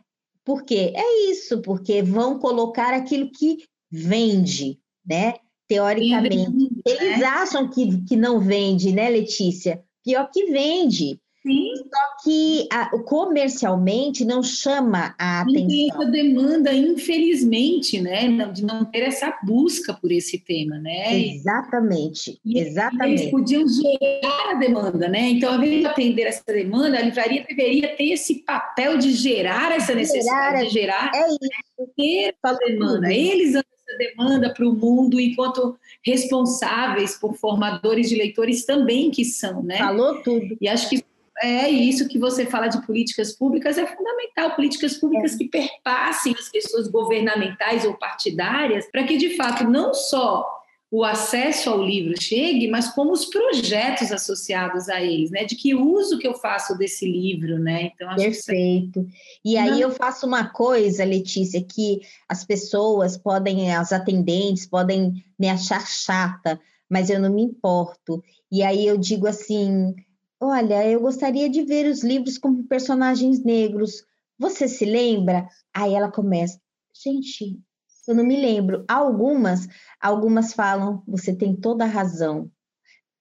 [0.43, 0.91] Por quê?
[0.97, 3.59] É isso, porque vão colocar aquilo que
[3.91, 5.35] vende, né?
[5.69, 6.81] Teoricamente.
[6.87, 7.27] Eles né?
[7.27, 9.85] acham que, que não vende, né, Letícia?
[10.05, 11.21] Pior que vende.
[11.43, 11.73] Sim.
[11.77, 15.69] Só que a, comercialmente não chama a atenção.
[15.69, 21.19] tem essa demanda, infelizmente, né, de não ter essa busca por esse tema, né?
[21.19, 23.23] Exatamente, e exatamente.
[23.23, 25.31] Eles podiam gerar a demanda, né?
[25.31, 29.73] Então, ao invés de atender essa demanda, a livraria deveria ter esse papel de gerar
[29.73, 31.93] essa necessidade, gerar, de gerar é isso.
[31.97, 33.11] ter essa demanda.
[33.11, 33.65] Eles essa
[34.01, 39.79] demanda para o mundo enquanto responsáveis por formadores de leitores também que são, né?
[39.79, 40.57] Falou tudo.
[40.61, 41.05] E acho que
[41.43, 45.39] é isso que você fala de políticas públicas é fundamental, políticas públicas é.
[45.39, 50.60] que perpassem as questões governamentais ou partidárias, para que de fato não só
[50.91, 55.45] o acesso ao livro chegue, mas como os projetos associados a eles, né?
[55.45, 57.93] De que uso que eu faço desse livro, né?
[57.95, 59.05] Então, Perfeito.
[59.05, 59.51] Que...
[59.53, 59.81] E aí não.
[59.81, 66.61] eu faço uma coisa, Letícia, que as pessoas podem, as atendentes podem me achar chata,
[66.89, 68.23] mas eu não me importo.
[68.51, 69.95] E aí eu digo assim,
[70.43, 74.03] Olha, eu gostaria de ver os livros com personagens negros.
[74.39, 75.47] Você se lembra?
[75.73, 76.59] Aí ela começa.
[77.05, 77.61] Gente,
[78.11, 78.85] eu não me lembro.
[78.89, 79.69] Algumas,
[80.01, 82.51] algumas falam, você tem toda a razão.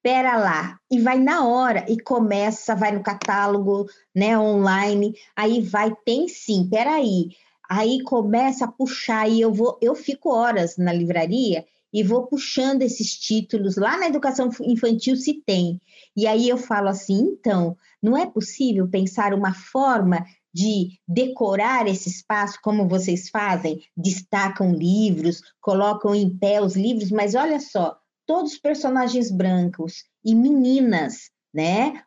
[0.01, 5.93] Pera lá, e vai na hora e começa, vai no catálogo, né, online, aí vai,
[6.05, 7.29] tem sim, peraí.
[7.69, 12.81] Aí começa a puxar e eu vou, eu fico horas na livraria e vou puxando
[12.81, 15.81] esses títulos lá na educação infantil se tem.
[16.15, 22.09] E aí eu falo assim, então, não é possível pensar uma forma de decorar esse
[22.09, 28.57] espaço como vocês fazem, destacam livros, colocam em pé os livros, mas olha só, todos
[28.57, 32.01] personagens brancos e meninas, né?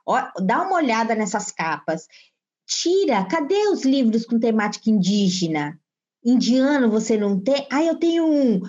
[0.44, 2.06] Dá uma olhada nessas capas.
[2.66, 5.78] Tira, cadê os livros com temática indígena?
[6.24, 7.66] Indiano você não tem?
[7.70, 8.62] Ah, eu tenho um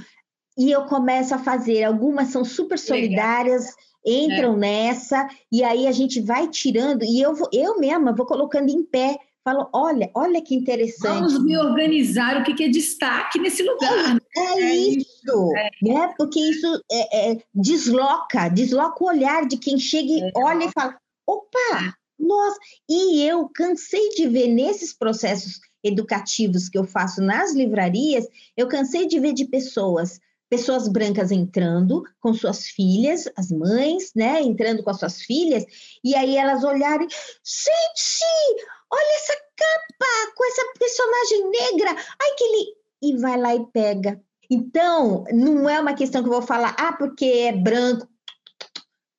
[0.57, 1.83] e eu começo a fazer.
[1.83, 3.65] Algumas são super solidárias,
[4.05, 4.23] Legal.
[4.29, 4.57] entram é.
[4.57, 8.83] nessa, e aí a gente vai tirando, e eu, vou, eu mesma vou colocando em
[8.83, 9.17] pé.
[9.43, 11.19] Falo, olha, olha que interessante.
[11.19, 14.17] Vamos me organizar o que, é destaque nesse lugar.
[14.37, 15.69] É, é, é isso, é.
[15.81, 16.13] né?
[16.17, 20.97] Porque isso é, é, desloca, desloca o olhar de quem chega e olha e fala,
[21.27, 22.57] opa, nossa,
[22.89, 28.25] e eu cansei de ver nesses processos educativos que eu faço nas livrarias,
[28.55, 30.19] eu cansei de ver de pessoas
[30.53, 35.65] pessoas brancas entrando com suas filhas, as mães, né, entrando com as suas filhas,
[36.03, 41.89] e aí elas olharem, gente, olha essa capa com essa personagem negra,
[42.21, 44.21] ai que ele e vai lá e pega.
[44.47, 48.07] Então, não é uma questão que eu vou falar, ah, porque é branco,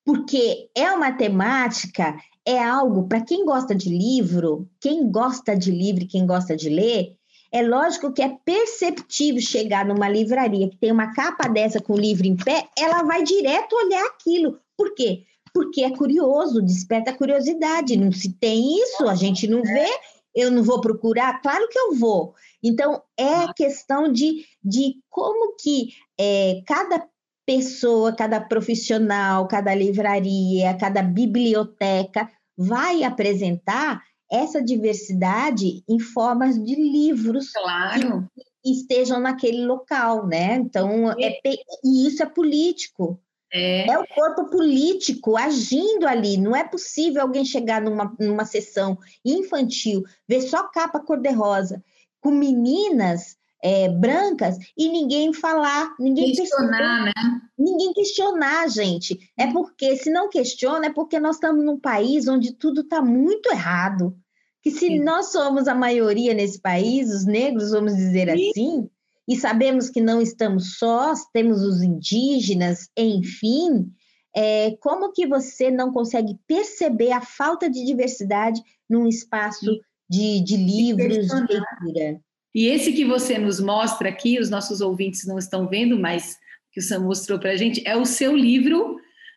[0.04, 2.16] porque é uma temática,
[2.46, 7.16] é algo para quem gosta de livro, quem gosta de livro, quem gosta de ler,
[7.54, 12.00] é lógico que é perceptível chegar numa livraria que tem uma capa dessa com o
[12.00, 14.58] livro em pé, ela vai direto olhar aquilo.
[14.76, 15.22] Por quê?
[15.52, 17.96] Porque é curioso, desperta curiosidade.
[17.96, 19.86] Não se tem isso, a gente não vê,
[20.34, 21.40] eu não vou procurar?
[21.40, 22.34] Claro que eu vou.
[22.60, 27.06] Então, é questão de, de como que é, cada
[27.46, 37.50] pessoa, cada profissional, cada livraria, cada biblioteca vai apresentar essa diversidade em formas de livros
[37.50, 38.28] claro.
[38.62, 40.56] que estejam naquele local, né?
[40.56, 41.38] Então, é,
[41.84, 43.20] e isso é político.
[43.52, 43.88] É.
[43.88, 43.98] é.
[43.98, 46.36] o corpo político agindo ali.
[46.36, 51.82] Não é possível alguém chegar numa, numa sessão infantil, ver só capa cor-de-rosa,
[52.20, 57.12] com meninas é, brancas e ninguém falar, ninguém questionar, né?
[57.58, 59.18] Ninguém questionar, gente.
[59.38, 63.50] É porque, se não questiona, é porque nós estamos num país onde tudo está muito
[63.50, 64.14] errado.
[64.62, 64.98] Que se Sim.
[65.00, 68.50] nós somos a maioria nesse país, os negros, vamos dizer Sim.
[68.50, 68.90] assim,
[69.26, 73.90] e sabemos que não estamos sós, temos os indígenas, enfim,
[74.36, 79.66] é, como que você não consegue perceber a falta de diversidade num espaço
[80.08, 82.20] de, de livros, de leitura?
[82.54, 86.38] E esse que você nos mostra aqui, os nossos ouvintes não estão vendo, mas
[86.70, 88.96] que o Sam mostrou para a gente, é o seu livro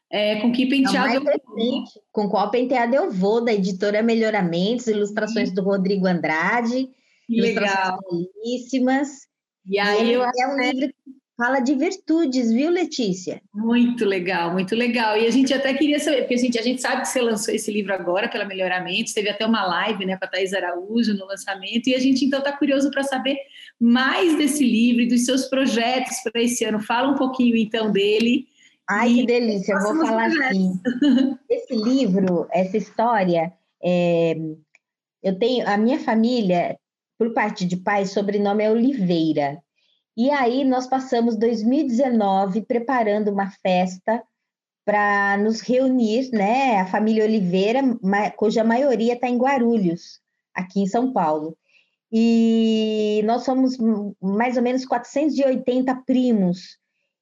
[0.09, 1.83] é, com que penteado eu vou.
[2.11, 5.55] Com qual penteado eu vou, da editora Melhoramentos, ilustrações Sim.
[5.55, 6.89] do Rodrigo Andrade.
[7.29, 7.99] Legal.
[8.09, 9.27] belíssimas.
[9.65, 13.39] E aí, eu é um livro que fala de virtudes, viu, Letícia?
[13.53, 15.15] Muito legal, muito legal.
[15.15, 17.53] E a gente até queria saber, porque a gente, a gente sabe que você lançou
[17.53, 21.27] esse livro agora pela Melhoramentos, teve até uma live né, com a Thais Araújo no
[21.27, 23.37] lançamento, e a gente então está curioso para saber
[23.79, 26.79] mais desse livro e dos seus projetos para esse ano.
[26.79, 28.47] Fala um pouquinho então dele.
[28.89, 30.79] Ai, que delícia, eu vou falar assim.
[31.49, 34.35] Esse livro, essa história, é,
[35.21, 36.77] eu tenho, a minha família
[37.17, 39.61] por parte de pai, sobrenome é Oliveira.
[40.17, 44.23] E aí nós passamos 2019 preparando uma festa
[44.83, 46.79] para nos reunir, né?
[46.79, 47.81] A família Oliveira,
[48.35, 50.19] cuja maioria está em Guarulhos,
[50.55, 51.55] aqui em São Paulo.
[52.11, 53.77] E nós somos
[54.19, 56.79] mais ou menos 480 primos.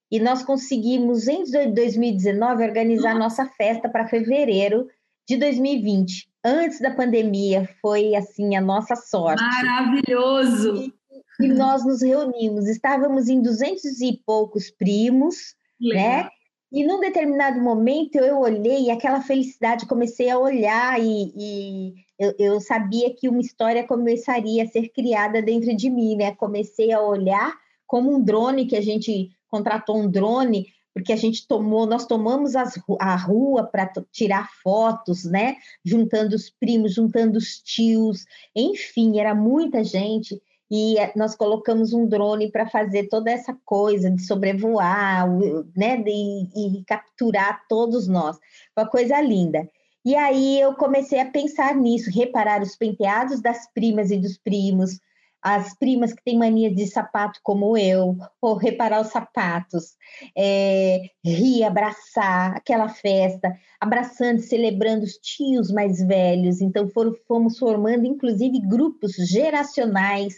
[0.10, 4.88] E nós conseguimos, em 2019, organizar nossa festa para fevereiro
[5.28, 9.42] de 2020 antes da pandemia, foi assim a nossa sorte.
[9.42, 10.94] Maravilhoso!
[11.40, 16.04] E, e nós nos reunimos, estávamos em duzentos e poucos primos, Legal.
[16.04, 16.30] né?
[16.72, 22.60] E num determinado momento eu olhei aquela felicidade, comecei a olhar e, e eu, eu,
[22.60, 26.36] sabia que uma história começaria a ser criada dentro de mim, né?
[26.36, 27.54] Comecei a olhar
[27.88, 32.56] como um drone que a gente contratou um drone porque a gente tomou, nós tomamos
[32.56, 35.58] as, a rua para tirar fotos, né?
[35.84, 38.24] Juntando os primos, juntando os tios,
[38.56, 40.42] enfim, era muita gente.
[40.70, 45.30] E eh, nós colocamos um drone para fazer toda essa coisa de sobrevoar,
[45.76, 46.04] né?
[46.06, 48.38] e capturar todos nós.
[48.78, 49.70] Uma coisa linda.
[50.06, 55.00] E aí eu comecei a pensar nisso, reparar os penteados das primas e dos primos,
[55.46, 59.96] as primas que têm mania de sapato como eu, ou reparar os sapatos,
[60.36, 66.62] é, rir, abraçar, aquela festa, abraçando, celebrando os tios mais velhos.
[66.62, 70.36] Então foram, fomos formando, inclusive, grupos geracionais,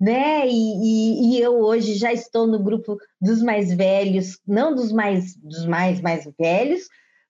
[0.00, 0.48] né?
[0.48, 5.36] E, e, e, eu hoje já estou no grupo dos mais velhos, não dos mais
[5.36, 6.88] dos mais mais velhos,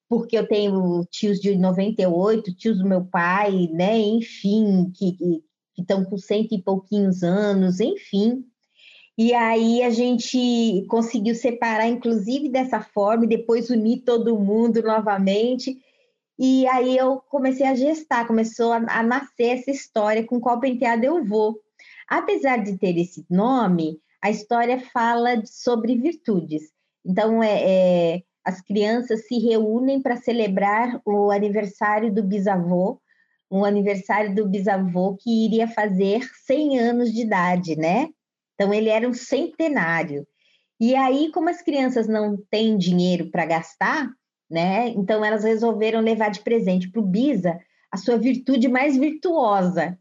[0.09, 3.98] porque eu tenho tios de 98, tios do meu pai, né?
[3.98, 5.42] Enfim, que, que
[5.80, 8.44] estão com cento e pouquinhos anos, enfim.
[9.18, 15.76] E aí a gente conseguiu separar, inclusive dessa forma, e depois unir todo mundo novamente.
[16.38, 21.04] E aí eu comecei a gestar, começou a, a nascer essa história com qual penteado
[21.04, 21.61] eu vou.
[22.11, 26.73] Apesar de ter esse nome, a história fala sobre virtudes.
[27.07, 33.01] Então, é, é as crianças se reúnem para celebrar o aniversário do bisavô,
[33.51, 38.09] um aniversário do bisavô que iria fazer 100 anos de idade, né?
[38.55, 40.27] Então ele era um centenário.
[40.81, 44.09] E aí, como as crianças não têm dinheiro para gastar,
[44.51, 44.88] né?
[44.88, 49.99] Então elas resolveram levar de presente para o Bisa a sua virtude mais virtuosa.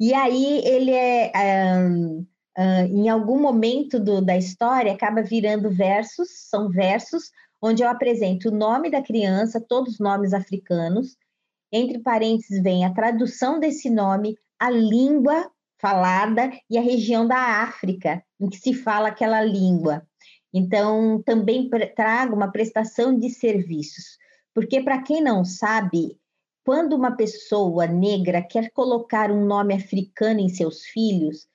[0.00, 1.32] E aí ele é,
[1.76, 7.30] um, um, em algum momento do, da história acaba virando versos, são versos
[7.60, 11.16] onde eu apresento o nome da criança, todos os nomes africanos,
[11.72, 18.22] entre parênteses vem a tradução desse nome, a língua falada e a região da África
[18.40, 20.06] em que se fala aquela língua.
[20.52, 24.16] Então, também trago uma prestação de serviços,
[24.54, 26.16] porque para quem não sabe,
[26.68, 31.48] quando uma pessoa negra quer colocar um nome africano em seus filhos,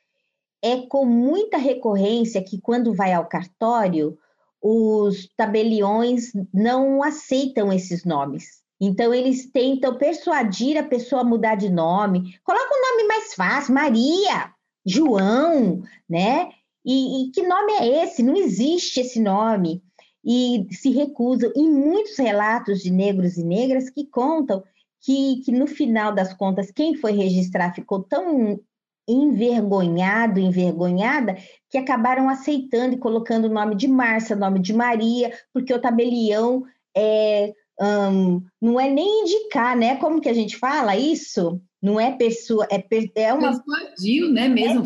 [0.60, 4.17] é com muita recorrência que quando vai ao cartório,
[4.60, 8.63] os tabeliões não aceitam esses nomes.
[8.82, 12.36] Então, eles tentam persuadir a pessoa a mudar de nome.
[12.43, 14.52] Coloca um nome mais fácil, Maria,
[14.84, 16.49] João, né?
[16.84, 18.23] E, e, que nome é esse?
[18.23, 19.84] Não existe esse nome.
[20.26, 21.52] E se recusam.
[21.56, 24.63] E muitos relatos de negros e negras que contam
[25.04, 28.60] que, que no final das contas, quem foi registrar ficou tão
[29.08, 31.38] envergonhado, envergonhada,
[31.70, 36.63] que acabaram aceitando e colocando o nome de Márcia, nome de Maria, porque o tabelião
[36.96, 39.98] é, um, não é nem indicar, né?
[39.98, 41.62] Como que a gente fala isso?
[41.82, 42.82] Não é pessoa, é,
[43.16, 43.62] é uma.
[43.62, 44.48] Persuadiu, né?
[44.48, 44.86] Mesmo.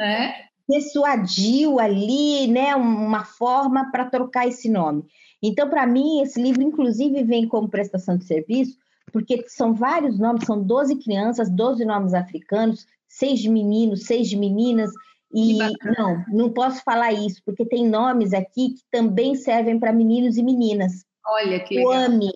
[0.00, 0.34] É, é.
[0.66, 2.74] Persuadiu ali, né?
[2.74, 5.04] Uma forma para trocar esse nome.
[5.40, 8.76] Então, para mim, esse livro, inclusive, vem como prestação de serviço,
[9.12, 14.36] porque são vários nomes, são 12 crianças, 12 nomes africanos, seis de meninos, seis de
[14.36, 14.90] meninas.
[15.34, 15.58] E
[15.96, 20.42] não, não posso falar isso, porque tem nomes aqui que também servem para meninos e
[20.42, 21.04] meninas.
[21.26, 21.92] Olha que legal.
[21.92, 22.30] Kuami,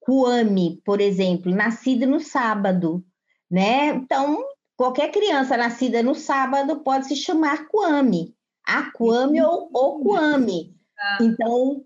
[0.00, 3.02] Kuami, por exemplo, nascido no sábado,
[3.50, 3.88] né?
[3.94, 4.42] Então,
[4.76, 8.34] qualquer criança nascida no sábado pode se chamar Kuami,
[8.66, 10.74] a Kuami ou o Kuami.
[10.98, 11.18] Ah.
[11.22, 11.82] Então,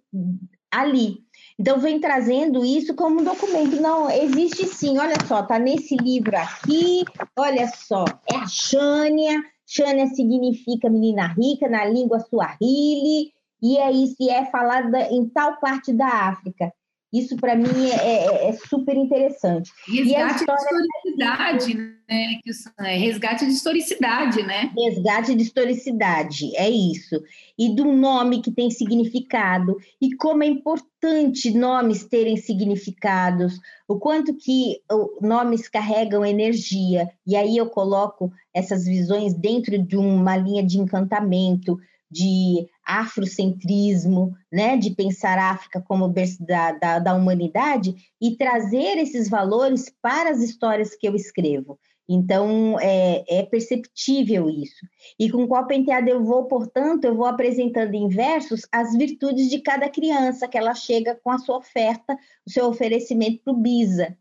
[0.71, 1.25] ali.
[1.59, 3.81] Então, vem trazendo isso como um documento.
[3.81, 7.05] Não, existe sim, olha só, tá nesse livro aqui,
[7.37, 14.17] olha só, é a Xânia, Xânia significa menina rica na língua suahili, e é isso,
[14.21, 16.73] e é falada em tal parte da África.
[17.13, 19.73] Isso, para mim, é, é, é, super interessante.
[19.87, 20.63] Resgate história...
[20.63, 22.41] de historicidade, né?
[22.81, 24.71] É resgate de historicidade, né?
[24.77, 27.23] Resgate de historicidade, é isso.
[27.59, 34.35] E do nome que tem significado, e como é importante nomes terem significados, o quanto
[34.35, 34.77] que
[35.21, 37.09] nomes carregam energia.
[37.27, 41.79] E aí eu coloco essas visões dentro de uma linha de encantamento,
[42.11, 48.97] de afrocentrismo, né, de pensar a África como berço da, da, da, humanidade e trazer
[48.97, 51.79] esses valores para as histórias que eu escrevo.
[52.09, 54.87] Então, é, é perceptível isso.
[55.19, 59.61] E com qual penteado eu vou, portanto, eu vou apresentando em versos as virtudes de
[59.61, 64.17] cada criança, que ela chega com a sua oferta, o seu oferecimento para o Bisa.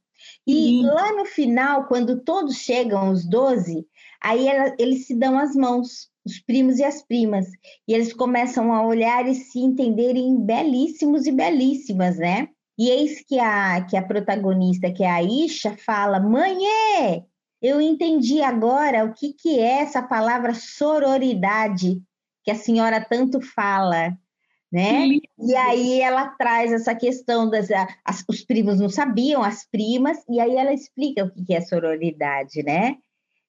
[0.45, 0.85] E Sim.
[0.85, 3.87] lá no final, quando todos chegam, os 12,
[4.21, 7.47] aí ela, eles se dão as mãos os primos e as primas.
[7.87, 12.49] E eles começam a olhar e se entenderem belíssimos e belíssimas, né?
[12.77, 16.57] E eis que a, que a protagonista, que é a Isha, fala: Mãe,
[17.61, 22.01] eu entendi agora o que, que é essa palavra sororidade
[22.43, 24.15] que a senhora tanto fala,
[24.71, 25.07] né?
[25.39, 27.69] E aí ela traz essa questão das
[28.05, 31.61] as, os primos não sabiam, as primas, e aí ela explica o que, que é
[31.61, 32.97] sororidade, né?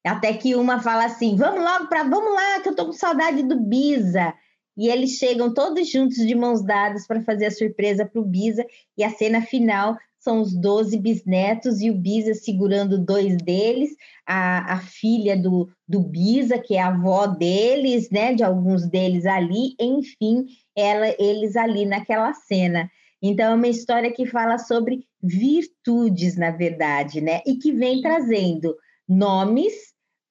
[0.05, 3.43] Até que uma fala assim: vamos logo para, vamos lá, que eu tô com saudade
[3.43, 4.35] do Bisa.
[4.77, 8.65] E eles chegam todos juntos de mãos dadas para fazer a surpresa para o Bisa.
[8.97, 13.91] E a cena final são os 12 bisnetos e o Bisa segurando dois deles,
[14.27, 18.35] a, a filha do, do Bisa, que é a avó deles, né?
[18.35, 20.47] De alguns deles ali, enfim,
[20.77, 22.89] ela, eles ali naquela cena.
[23.21, 27.41] Então, é uma história que fala sobre virtudes, na verdade, né?
[27.45, 28.77] E que vem trazendo
[29.09, 29.75] nomes,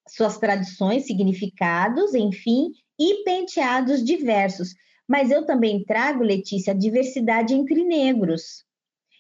[0.07, 4.73] suas tradições, significados, enfim, e penteados diversos.
[5.07, 8.65] Mas eu também trago, Letícia, a diversidade entre negros.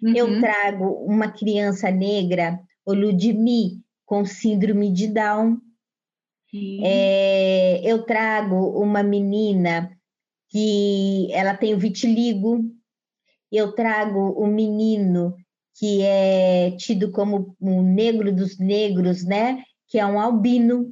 [0.01, 0.13] Uhum.
[0.15, 5.59] Eu trago uma criança negra, o Ludmi, com síndrome de Down.
[6.83, 9.91] É, eu trago uma menina
[10.49, 12.63] que ela tem o vitiligo.
[13.51, 15.35] Eu trago um menino
[15.77, 19.63] que é tido como o negro dos negros, né?
[19.87, 20.91] Que é um albino.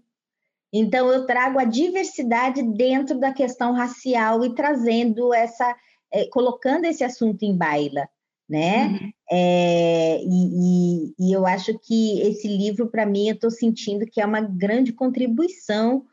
[0.71, 5.75] Então, eu trago a diversidade dentro da questão racial e trazendo essa,
[6.13, 8.07] é, colocando esse assunto em baila,
[8.47, 8.87] né?
[8.87, 9.11] Uhum.
[9.31, 14.21] É, e, e, e, eu acho que esse livro, para mim, eu estou sentindo que
[14.21, 16.05] é uma grande contribuição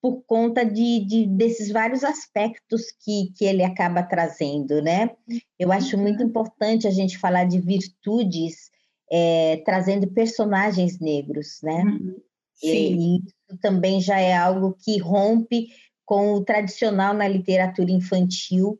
[0.00, 5.10] por conta de, de, desses vários aspectos que, que ele acaba trazendo, né?
[5.58, 6.02] Eu acho uhum.
[6.02, 8.70] muito importante a gente falar de virtudes
[9.10, 11.82] é, trazendo personagens negros, né?
[11.82, 12.16] Uhum.
[12.54, 12.68] Sim.
[12.68, 15.68] E, isso também já é algo que rompe
[16.04, 18.78] com o tradicional na literatura infantil,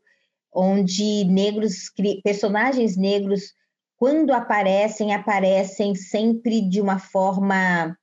[0.51, 1.91] onde negros,
[2.23, 3.53] personagens negros,
[3.97, 7.95] quando aparecem, aparecem sempre de uma forma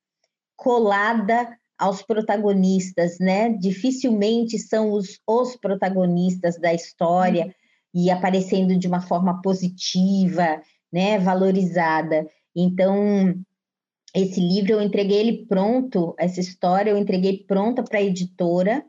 [0.55, 1.49] colada
[1.79, 3.51] aos protagonistas, né?
[3.51, 7.53] Dificilmente são os, os protagonistas da história uhum.
[7.95, 10.63] e aparecendo de uma forma positiva,
[10.93, 11.19] né?
[11.19, 12.27] Valorizada.
[12.55, 13.35] Então,
[14.15, 18.83] esse livro eu entreguei ele pronto, essa história eu entreguei pronta para a editora,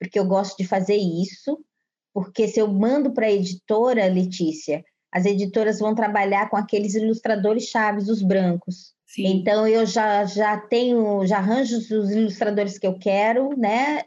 [0.00, 1.64] porque eu gosto de fazer isso,
[2.12, 7.64] porque se eu mando para a editora, Letícia, as editoras vão trabalhar com aqueles ilustradores
[7.64, 8.95] chaves, os brancos.
[9.06, 9.26] Sim.
[9.28, 14.02] Então eu já, já tenho, já arranjo os ilustradores que eu quero, né,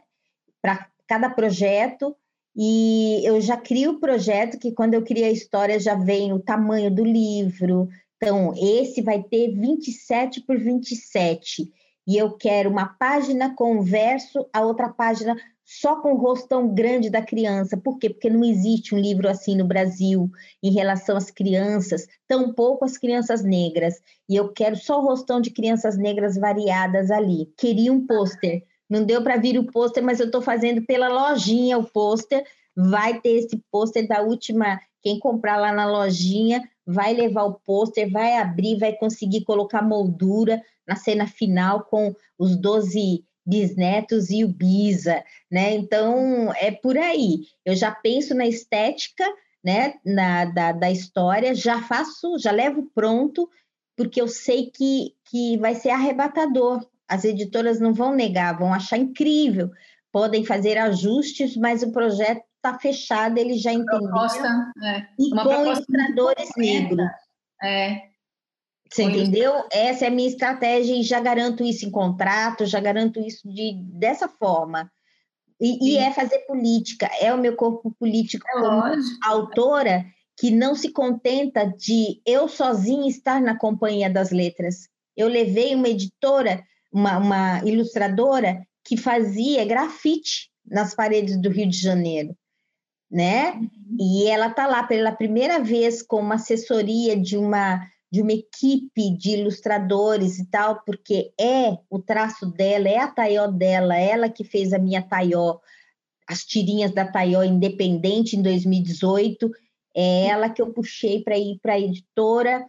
[0.60, 2.14] para cada projeto,
[2.54, 6.40] e eu já crio o projeto que quando eu crio a história já vem o
[6.40, 7.88] tamanho do livro.
[8.16, 11.72] Então, esse vai ter 27 por 27.
[12.06, 15.36] E eu quero uma página com verso, a outra página
[15.72, 17.76] só com o rosto tão grande da criança.
[17.76, 18.10] Por quê?
[18.10, 20.28] Porque não existe um livro assim no Brasil
[20.60, 23.94] em relação às crianças, tampouco as crianças negras.
[24.28, 27.46] E eu quero só o rostão de crianças negras variadas ali.
[27.56, 28.64] Queria um pôster.
[28.88, 32.44] Não deu para vir o pôster, mas eu estou fazendo pela lojinha o pôster.
[32.76, 34.80] Vai ter esse pôster da última.
[35.00, 40.60] Quem comprar lá na lojinha vai levar o pôster, vai abrir, vai conseguir colocar moldura
[40.84, 45.74] na cena final com os 12 bisnetos e o bisa, né?
[45.74, 47.46] Então é por aí.
[47.64, 49.24] Eu já penso na estética
[49.64, 53.48] né, na, da, da história, já faço, já levo pronto,
[53.96, 56.86] porque eu sei que, que vai ser arrebatador.
[57.06, 59.70] As editoras não vão negar, vão achar incrível,
[60.12, 64.00] podem fazer ajustes, mas o projeto está fechado, eles já entenderam.
[64.00, 65.06] Proposta, é.
[65.18, 67.06] E Uma com ilustradores negros.
[67.62, 68.09] É.
[68.92, 69.52] Você entendeu?
[69.70, 73.74] Essa é a minha estratégia e já garanto isso em contrato, já garanto isso de,
[73.92, 74.90] dessa forma.
[75.60, 79.18] E, e é fazer política, é o meu corpo político é como lógico.
[79.22, 80.04] autora
[80.38, 84.88] que não se contenta de eu sozinha estar na companhia das letras.
[85.14, 91.78] Eu levei uma editora, uma, uma ilustradora que fazia grafite nas paredes do Rio de
[91.78, 92.34] Janeiro,
[93.10, 93.52] né?
[93.52, 93.68] Uhum.
[94.00, 99.16] E ela está lá pela primeira vez com uma assessoria de uma de uma equipe
[99.16, 104.42] de ilustradores e tal, porque é o traço dela, é a taió dela, ela que
[104.42, 105.58] fez a minha taió,
[106.26, 109.50] as tirinhas da taió independente em 2018,
[109.94, 112.66] é ela que eu puxei para ir para a editora.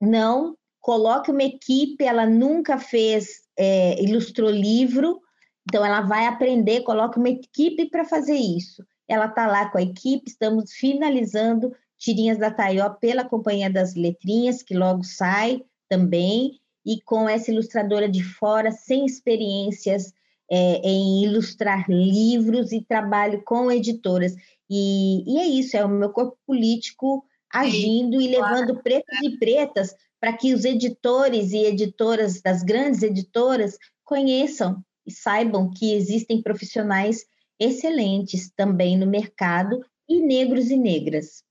[0.00, 5.20] Não, coloque uma equipe, ela nunca fez, é, ilustrou livro,
[5.68, 8.84] então ela vai aprender, coloque uma equipe para fazer isso.
[9.06, 14.62] Ela está lá com a equipe, estamos finalizando tirinhas da Taió pela Companhia das Letrinhas,
[14.62, 20.12] que logo sai também, e com essa ilustradora de fora, sem experiências
[20.50, 24.34] é, em ilustrar livros e trabalho com editoras.
[24.70, 29.94] E, e, é isso, é o meu corpo político agindo e levando pretos e pretas
[30.20, 37.24] para que os editores e editoras das grandes editoras conheçam e saibam que existem profissionais
[37.58, 41.42] excelentes também no mercado e negros e negras.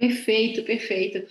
[0.00, 1.22] Perfeito, perfeito.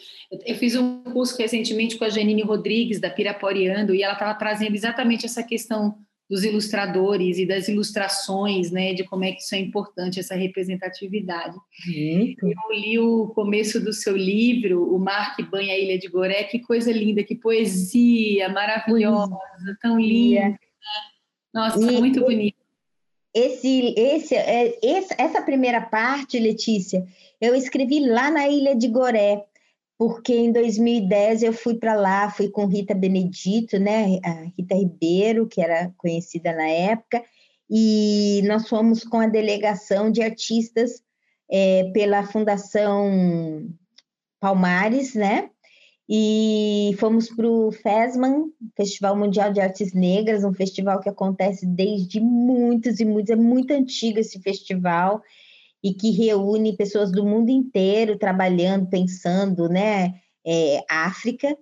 [0.45, 4.75] Eu fiz um curso recentemente com a Janine Rodrigues, da Piraporeando, e ela estava trazendo
[4.75, 5.97] exatamente essa questão
[6.29, 11.57] dos ilustradores e das ilustrações, né, de como é que isso é importante, essa representatividade.
[11.87, 12.45] Muito.
[12.45, 16.43] Eu li o começo do seu livro, O Mar que Banha a Ilha de Goré,
[16.43, 19.35] que coisa linda, que poesia maravilhosa,
[19.81, 20.59] tão linda.
[21.51, 22.58] Nossa, e, muito bonito.
[23.33, 23.95] Esse,
[24.35, 27.05] é, esse, essa primeira parte, Letícia,
[27.39, 29.45] eu escrevi lá na Ilha de Goré,
[29.97, 35.47] porque em 2010 eu fui para lá, fui com Rita Benedito, né, a Rita Ribeiro,
[35.47, 37.23] que era conhecida na época,
[37.69, 41.03] e nós fomos com a delegação de artistas
[41.51, 43.69] é, pela Fundação
[44.39, 45.49] Palmares, né,
[46.11, 48.45] e fomos para o FESMAN,
[48.75, 53.71] Festival Mundial de Artes Negras, um festival que acontece desde muitos e muitos, é muito
[53.71, 55.21] antigo esse festival,
[55.83, 61.55] e que reúne pessoas do mundo inteiro trabalhando, pensando, né, é, África,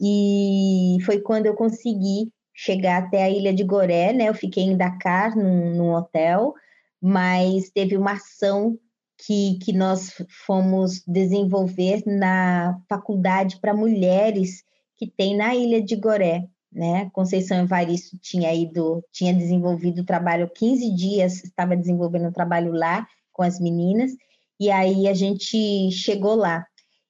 [0.00, 4.76] e foi quando eu consegui chegar até a ilha de Goré, né, eu fiquei em
[4.76, 6.52] Dakar, num, num hotel,
[7.00, 8.76] mas teve uma ação
[9.18, 10.12] que, que nós
[10.46, 14.62] fomos desenvolver na faculdade para mulheres
[14.96, 17.10] que tem na ilha de Goré, né?
[17.12, 23.06] Conceição Evaristo tinha ido, tinha desenvolvido o trabalho 15 dias, estava desenvolvendo o trabalho lá,
[23.32, 24.12] com as meninas,
[24.58, 26.64] e aí a gente chegou lá.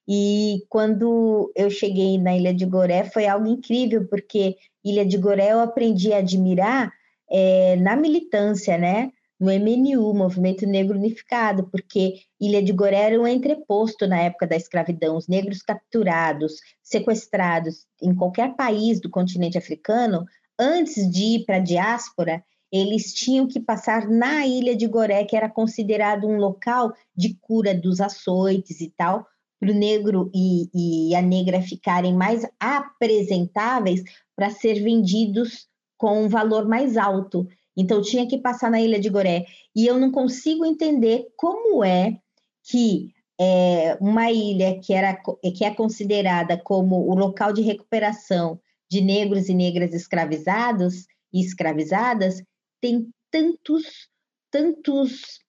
[0.07, 5.51] E quando eu cheguei na Ilha de Goré, foi algo incrível, porque Ilha de Goré
[5.51, 6.91] eu aprendi a admirar
[7.29, 9.11] é, na militância, né?
[9.39, 14.55] No MNU, Movimento Negro Unificado, porque Ilha de Goré era um entreposto na época da
[14.55, 15.17] escravidão.
[15.17, 20.25] Os negros capturados, sequestrados em qualquer país do continente africano,
[20.57, 25.35] antes de ir para a diáspora, eles tinham que passar na ilha de Goré, que
[25.35, 29.25] era considerado um local de cura dos açoites e tal,
[29.59, 34.03] para o negro e, e, a negra ficarem mais apresentáveis
[34.35, 35.67] para ser vendidos
[35.97, 37.47] com um valor mais alto.
[37.75, 39.45] Então tinha que passar na ilha de Goré.
[39.75, 42.17] E eu não consigo entender como é
[42.63, 45.15] que é, uma ilha que, era,
[45.55, 48.59] que é considerada como o local de recuperação
[48.89, 52.41] de negros e negras escravizados e escravizadas
[52.79, 54.07] tem tantos,
[54.49, 55.41] tantos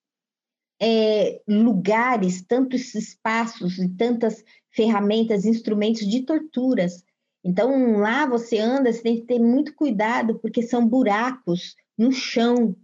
[0.81, 7.05] é, lugares, tantos espaços e tantas ferramentas, instrumentos de torturas.
[7.45, 12.77] Então, lá você anda, você tem que ter muito cuidado, porque são buracos no chão,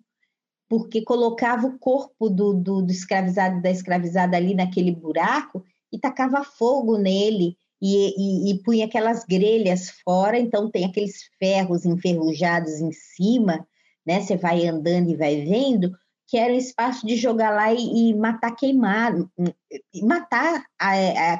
[0.69, 6.43] porque colocava o corpo do, do, do escravizado da escravizada ali naquele buraco e tacava
[6.43, 12.93] fogo nele e, e, e punha aquelas grelhas fora, então tem aqueles ferros enferrujados em
[12.93, 13.67] cima,
[14.07, 14.21] né?
[14.21, 15.93] Você vai andando e vai vendo
[16.33, 19.31] que era um espaço de jogar lá e, e matar queimado,
[20.03, 20.65] matar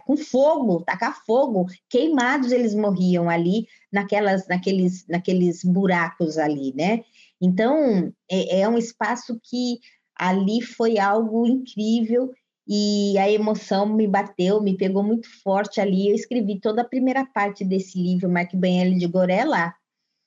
[0.05, 7.05] com fogo, tacar fogo, queimados eles morriam ali naquelas, naqueles, naqueles buracos ali, né?
[7.43, 9.79] Então é, é um espaço que
[10.17, 12.31] ali foi algo incrível
[12.67, 16.09] e a emoção me bateu, me pegou muito forte ali.
[16.09, 19.75] Eu escrevi toda a primeira parte desse livro, Mark Banelli de Goré lá.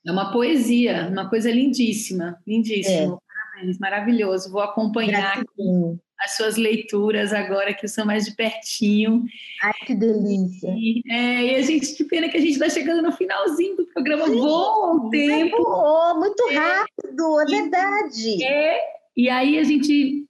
[0.05, 3.15] É uma poesia, uma coisa lindíssima, lindíssimo.
[3.15, 3.25] É.
[3.55, 4.51] Parabéns, maravilhoso.
[4.51, 5.41] Vou acompanhar
[6.19, 9.25] as suas leituras agora que são mais de pertinho.
[9.61, 10.69] Ai, que delícia.
[10.77, 13.85] E, é, e a gente, que pena que a gente está chegando no finalzinho do
[13.87, 14.25] programa.
[14.25, 15.57] Sim, Voa o tempo.
[15.57, 16.55] Voou, muito é.
[16.55, 18.43] rápido, é, é verdade.
[18.43, 18.79] É,
[19.15, 20.25] e aí a gente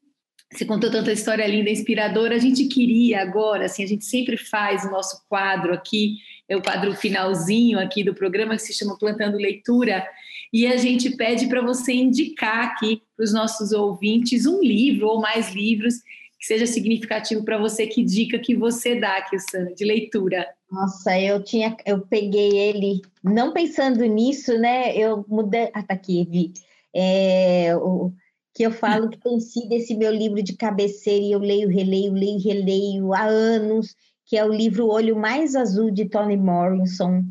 [0.52, 2.36] você contou tanta história linda, inspiradora.
[2.36, 6.18] A gente queria agora, assim, a gente sempre faz o nosso quadro aqui,
[6.48, 10.08] é o quadro finalzinho aqui do programa que se chama Plantando Leitura,
[10.56, 15.20] e a gente pede para você indicar aqui para os nossos ouvintes um livro ou
[15.20, 15.96] mais livros
[16.40, 17.86] que seja significativo para você.
[17.86, 20.48] Que dica que você dá, Kilsana, de leitura?
[20.72, 24.96] Nossa, eu tinha, eu peguei ele não pensando nisso, né?
[24.96, 25.70] Eu mudei.
[25.74, 26.54] Ah, tá aqui, vi.
[26.96, 28.14] É, o
[28.54, 32.14] que eu falo que tem sido esse meu livro de cabeceira e eu leio, releio,
[32.14, 33.94] leio, releio há anos,
[34.26, 37.26] que é o livro Olho Mais Azul de Toni Morrison.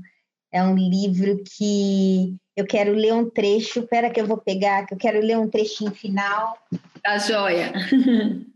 [0.53, 4.95] É um livro que eu quero ler um trecho, espera que eu vou pegar, que
[4.95, 6.57] eu quero ler um trechinho final.
[7.03, 7.73] Tá joia.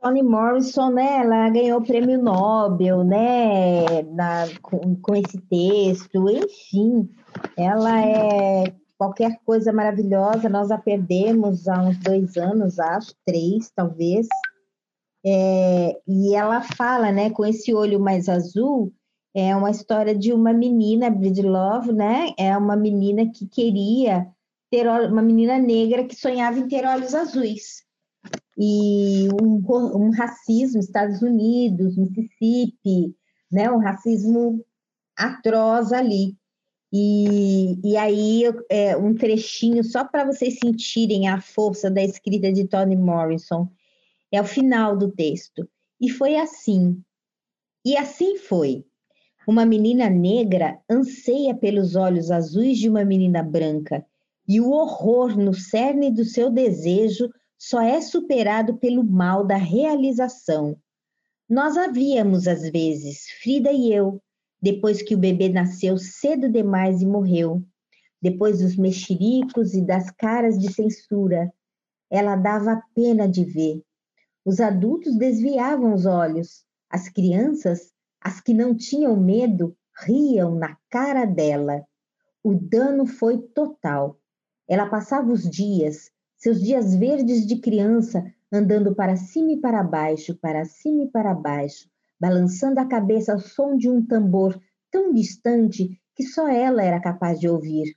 [0.00, 7.10] Toni Morrison, né, ela ganhou o prêmio Nobel, né, na, com, com esse texto, enfim,
[7.56, 14.26] ela é qualquer coisa maravilhosa, nós a perdemos há uns dois anos, acho, três, talvez.
[15.24, 18.92] É, e ela fala, né, com esse olho mais azul,
[19.38, 22.34] é uma história de uma menina, Love, né?
[22.38, 24.26] É uma menina que queria
[24.70, 27.84] ter uma menina negra que sonhava em ter olhos azuis.
[28.56, 29.62] E um,
[29.96, 33.14] um racismo, Estados Unidos, Mississippi,
[33.50, 33.70] né?
[33.70, 34.64] Um racismo
[35.16, 36.36] atroz ali.
[36.92, 42.66] E, e aí, é, um trechinho só para vocês sentirem a força da escrita de
[42.66, 43.70] Toni Morrison.
[44.32, 45.68] É o final do texto.
[46.00, 47.02] E foi assim.
[47.84, 48.87] E assim foi.
[49.48, 54.04] Uma menina negra anseia pelos olhos azuis de uma menina branca,
[54.46, 60.76] e o horror no cerne do seu desejo só é superado pelo mal da realização.
[61.48, 64.20] Nós havíamos, às vezes, Frida e eu,
[64.60, 67.62] depois que o bebê nasceu cedo demais e morreu,
[68.20, 71.50] depois dos mexericos e das caras de censura.
[72.10, 73.82] Ela dava pena de ver.
[74.44, 76.66] Os adultos desviavam os olhos.
[76.90, 81.84] As crianças, as que não tinham medo, riam na cara dela.
[82.42, 84.18] O dano foi total.
[84.68, 90.36] Ela passava os dias, seus dias verdes de criança, andando para cima e para baixo,
[90.36, 91.88] para cima e para baixo,
[92.20, 94.60] balançando a cabeça ao som de um tambor
[94.90, 97.94] tão distante que só ela era capaz de ouvir.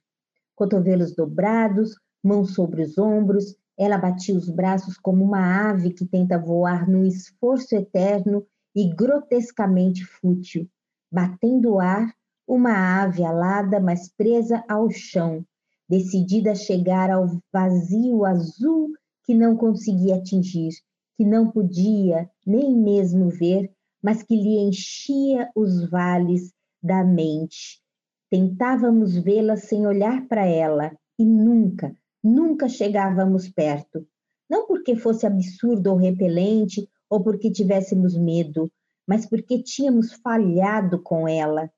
[0.56, 6.38] Cotovelos dobrados, mãos sobre os ombros, ela batia os braços como uma ave que tenta
[6.38, 8.46] voar num esforço eterno
[8.76, 10.68] e grotescamente fútil,
[11.12, 12.14] batendo o ar,
[12.48, 15.46] uma ave alada, mas presa ao chão,
[15.88, 18.92] decidida a chegar ao vazio azul
[19.24, 20.72] que não conseguia atingir,
[21.18, 27.82] que não podia nem mesmo ver, mas que lhe enchia os vales da mente.
[28.30, 34.08] Tentávamos vê-la sem olhar para ela e nunca, nunca chegávamos perto.
[34.50, 38.72] Não porque fosse absurdo ou repelente ou porque tivéssemos medo,
[39.06, 41.70] mas porque tínhamos falhado com ela.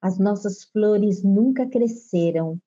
[0.00, 2.58] As nossas flores nunca cresceram.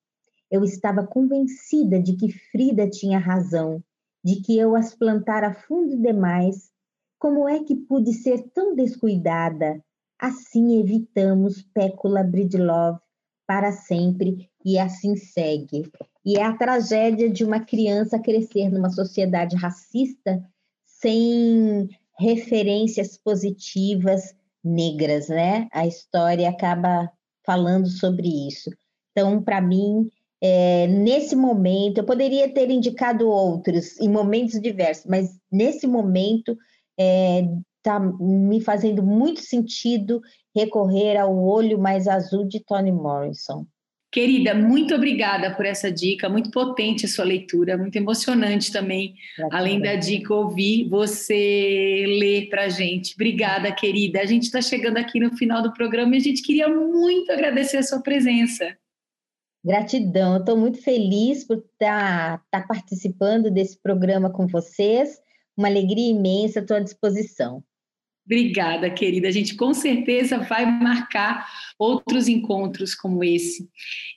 [0.48, 3.82] Eu estava convencida de que Frida tinha razão,
[4.24, 6.70] de que eu as plantara fundo demais
[7.18, 9.80] como é que pude ser tão descuidada?
[10.18, 12.98] Assim evitamos Pécula Bridlove
[13.46, 15.88] para sempre e assim segue.
[16.24, 20.44] E é a tragédia de uma criança crescer numa sociedade racista
[20.84, 21.88] sem
[22.18, 25.68] referências positivas negras, né?
[25.72, 27.10] A história acaba
[27.44, 28.70] falando sobre isso.
[29.10, 30.08] Então, para mim,
[30.40, 36.60] é, nesse momento, eu poderia ter indicado outros em momentos diversos, mas nesse momento está
[36.98, 37.48] é,
[37.82, 40.20] tá me fazendo muito sentido
[40.54, 43.66] recorrer ao Olho Mais Azul de Toni Morrison.
[44.12, 49.14] Querida, muito obrigada por essa dica, muito potente a sua leitura, muito emocionante também,
[49.50, 53.14] além da dica ouvir você ler para a gente.
[53.14, 54.20] Obrigada, querida.
[54.20, 57.78] A gente está chegando aqui no final do programa e a gente queria muito agradecer
[57.78, 58.76] a sua presença.
[59.64, 65.22] Gratidão, estou muito feliz por estar tá, tá participando desse programa com vocês
[65.56, 67.64] uma alegria imensa à tua disposição.
[68.24, 69.28] Obrigada, querida.
[69.28, 71.46] A gente com certeza vai marcar
[71.78, 73.68] outros encontros como esse.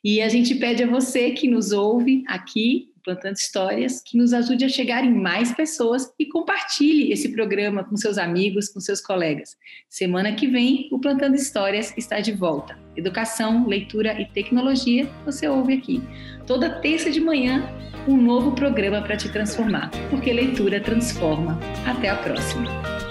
[0.04, 4.66] E a gente pede a você que nos ouve aqui, Plantando Histórias, que nos ajude
[4.66, 9.56] a chegar em mais pessoas e compartilhe esse programa com seus amigos, com seus colegas.
[9.88, 12.78] Semana que vem, o Plantando Histórias está de volta.
[12.96, 16.02] Educação, leitura e tecnologia, você ouve aqui.
[16.48, 17.70] Toda terça de manhã,
[18.08, 21.60] um novo programa para te transformar, porque leitura transforma.
[21.86, 23.05] Até a próxima!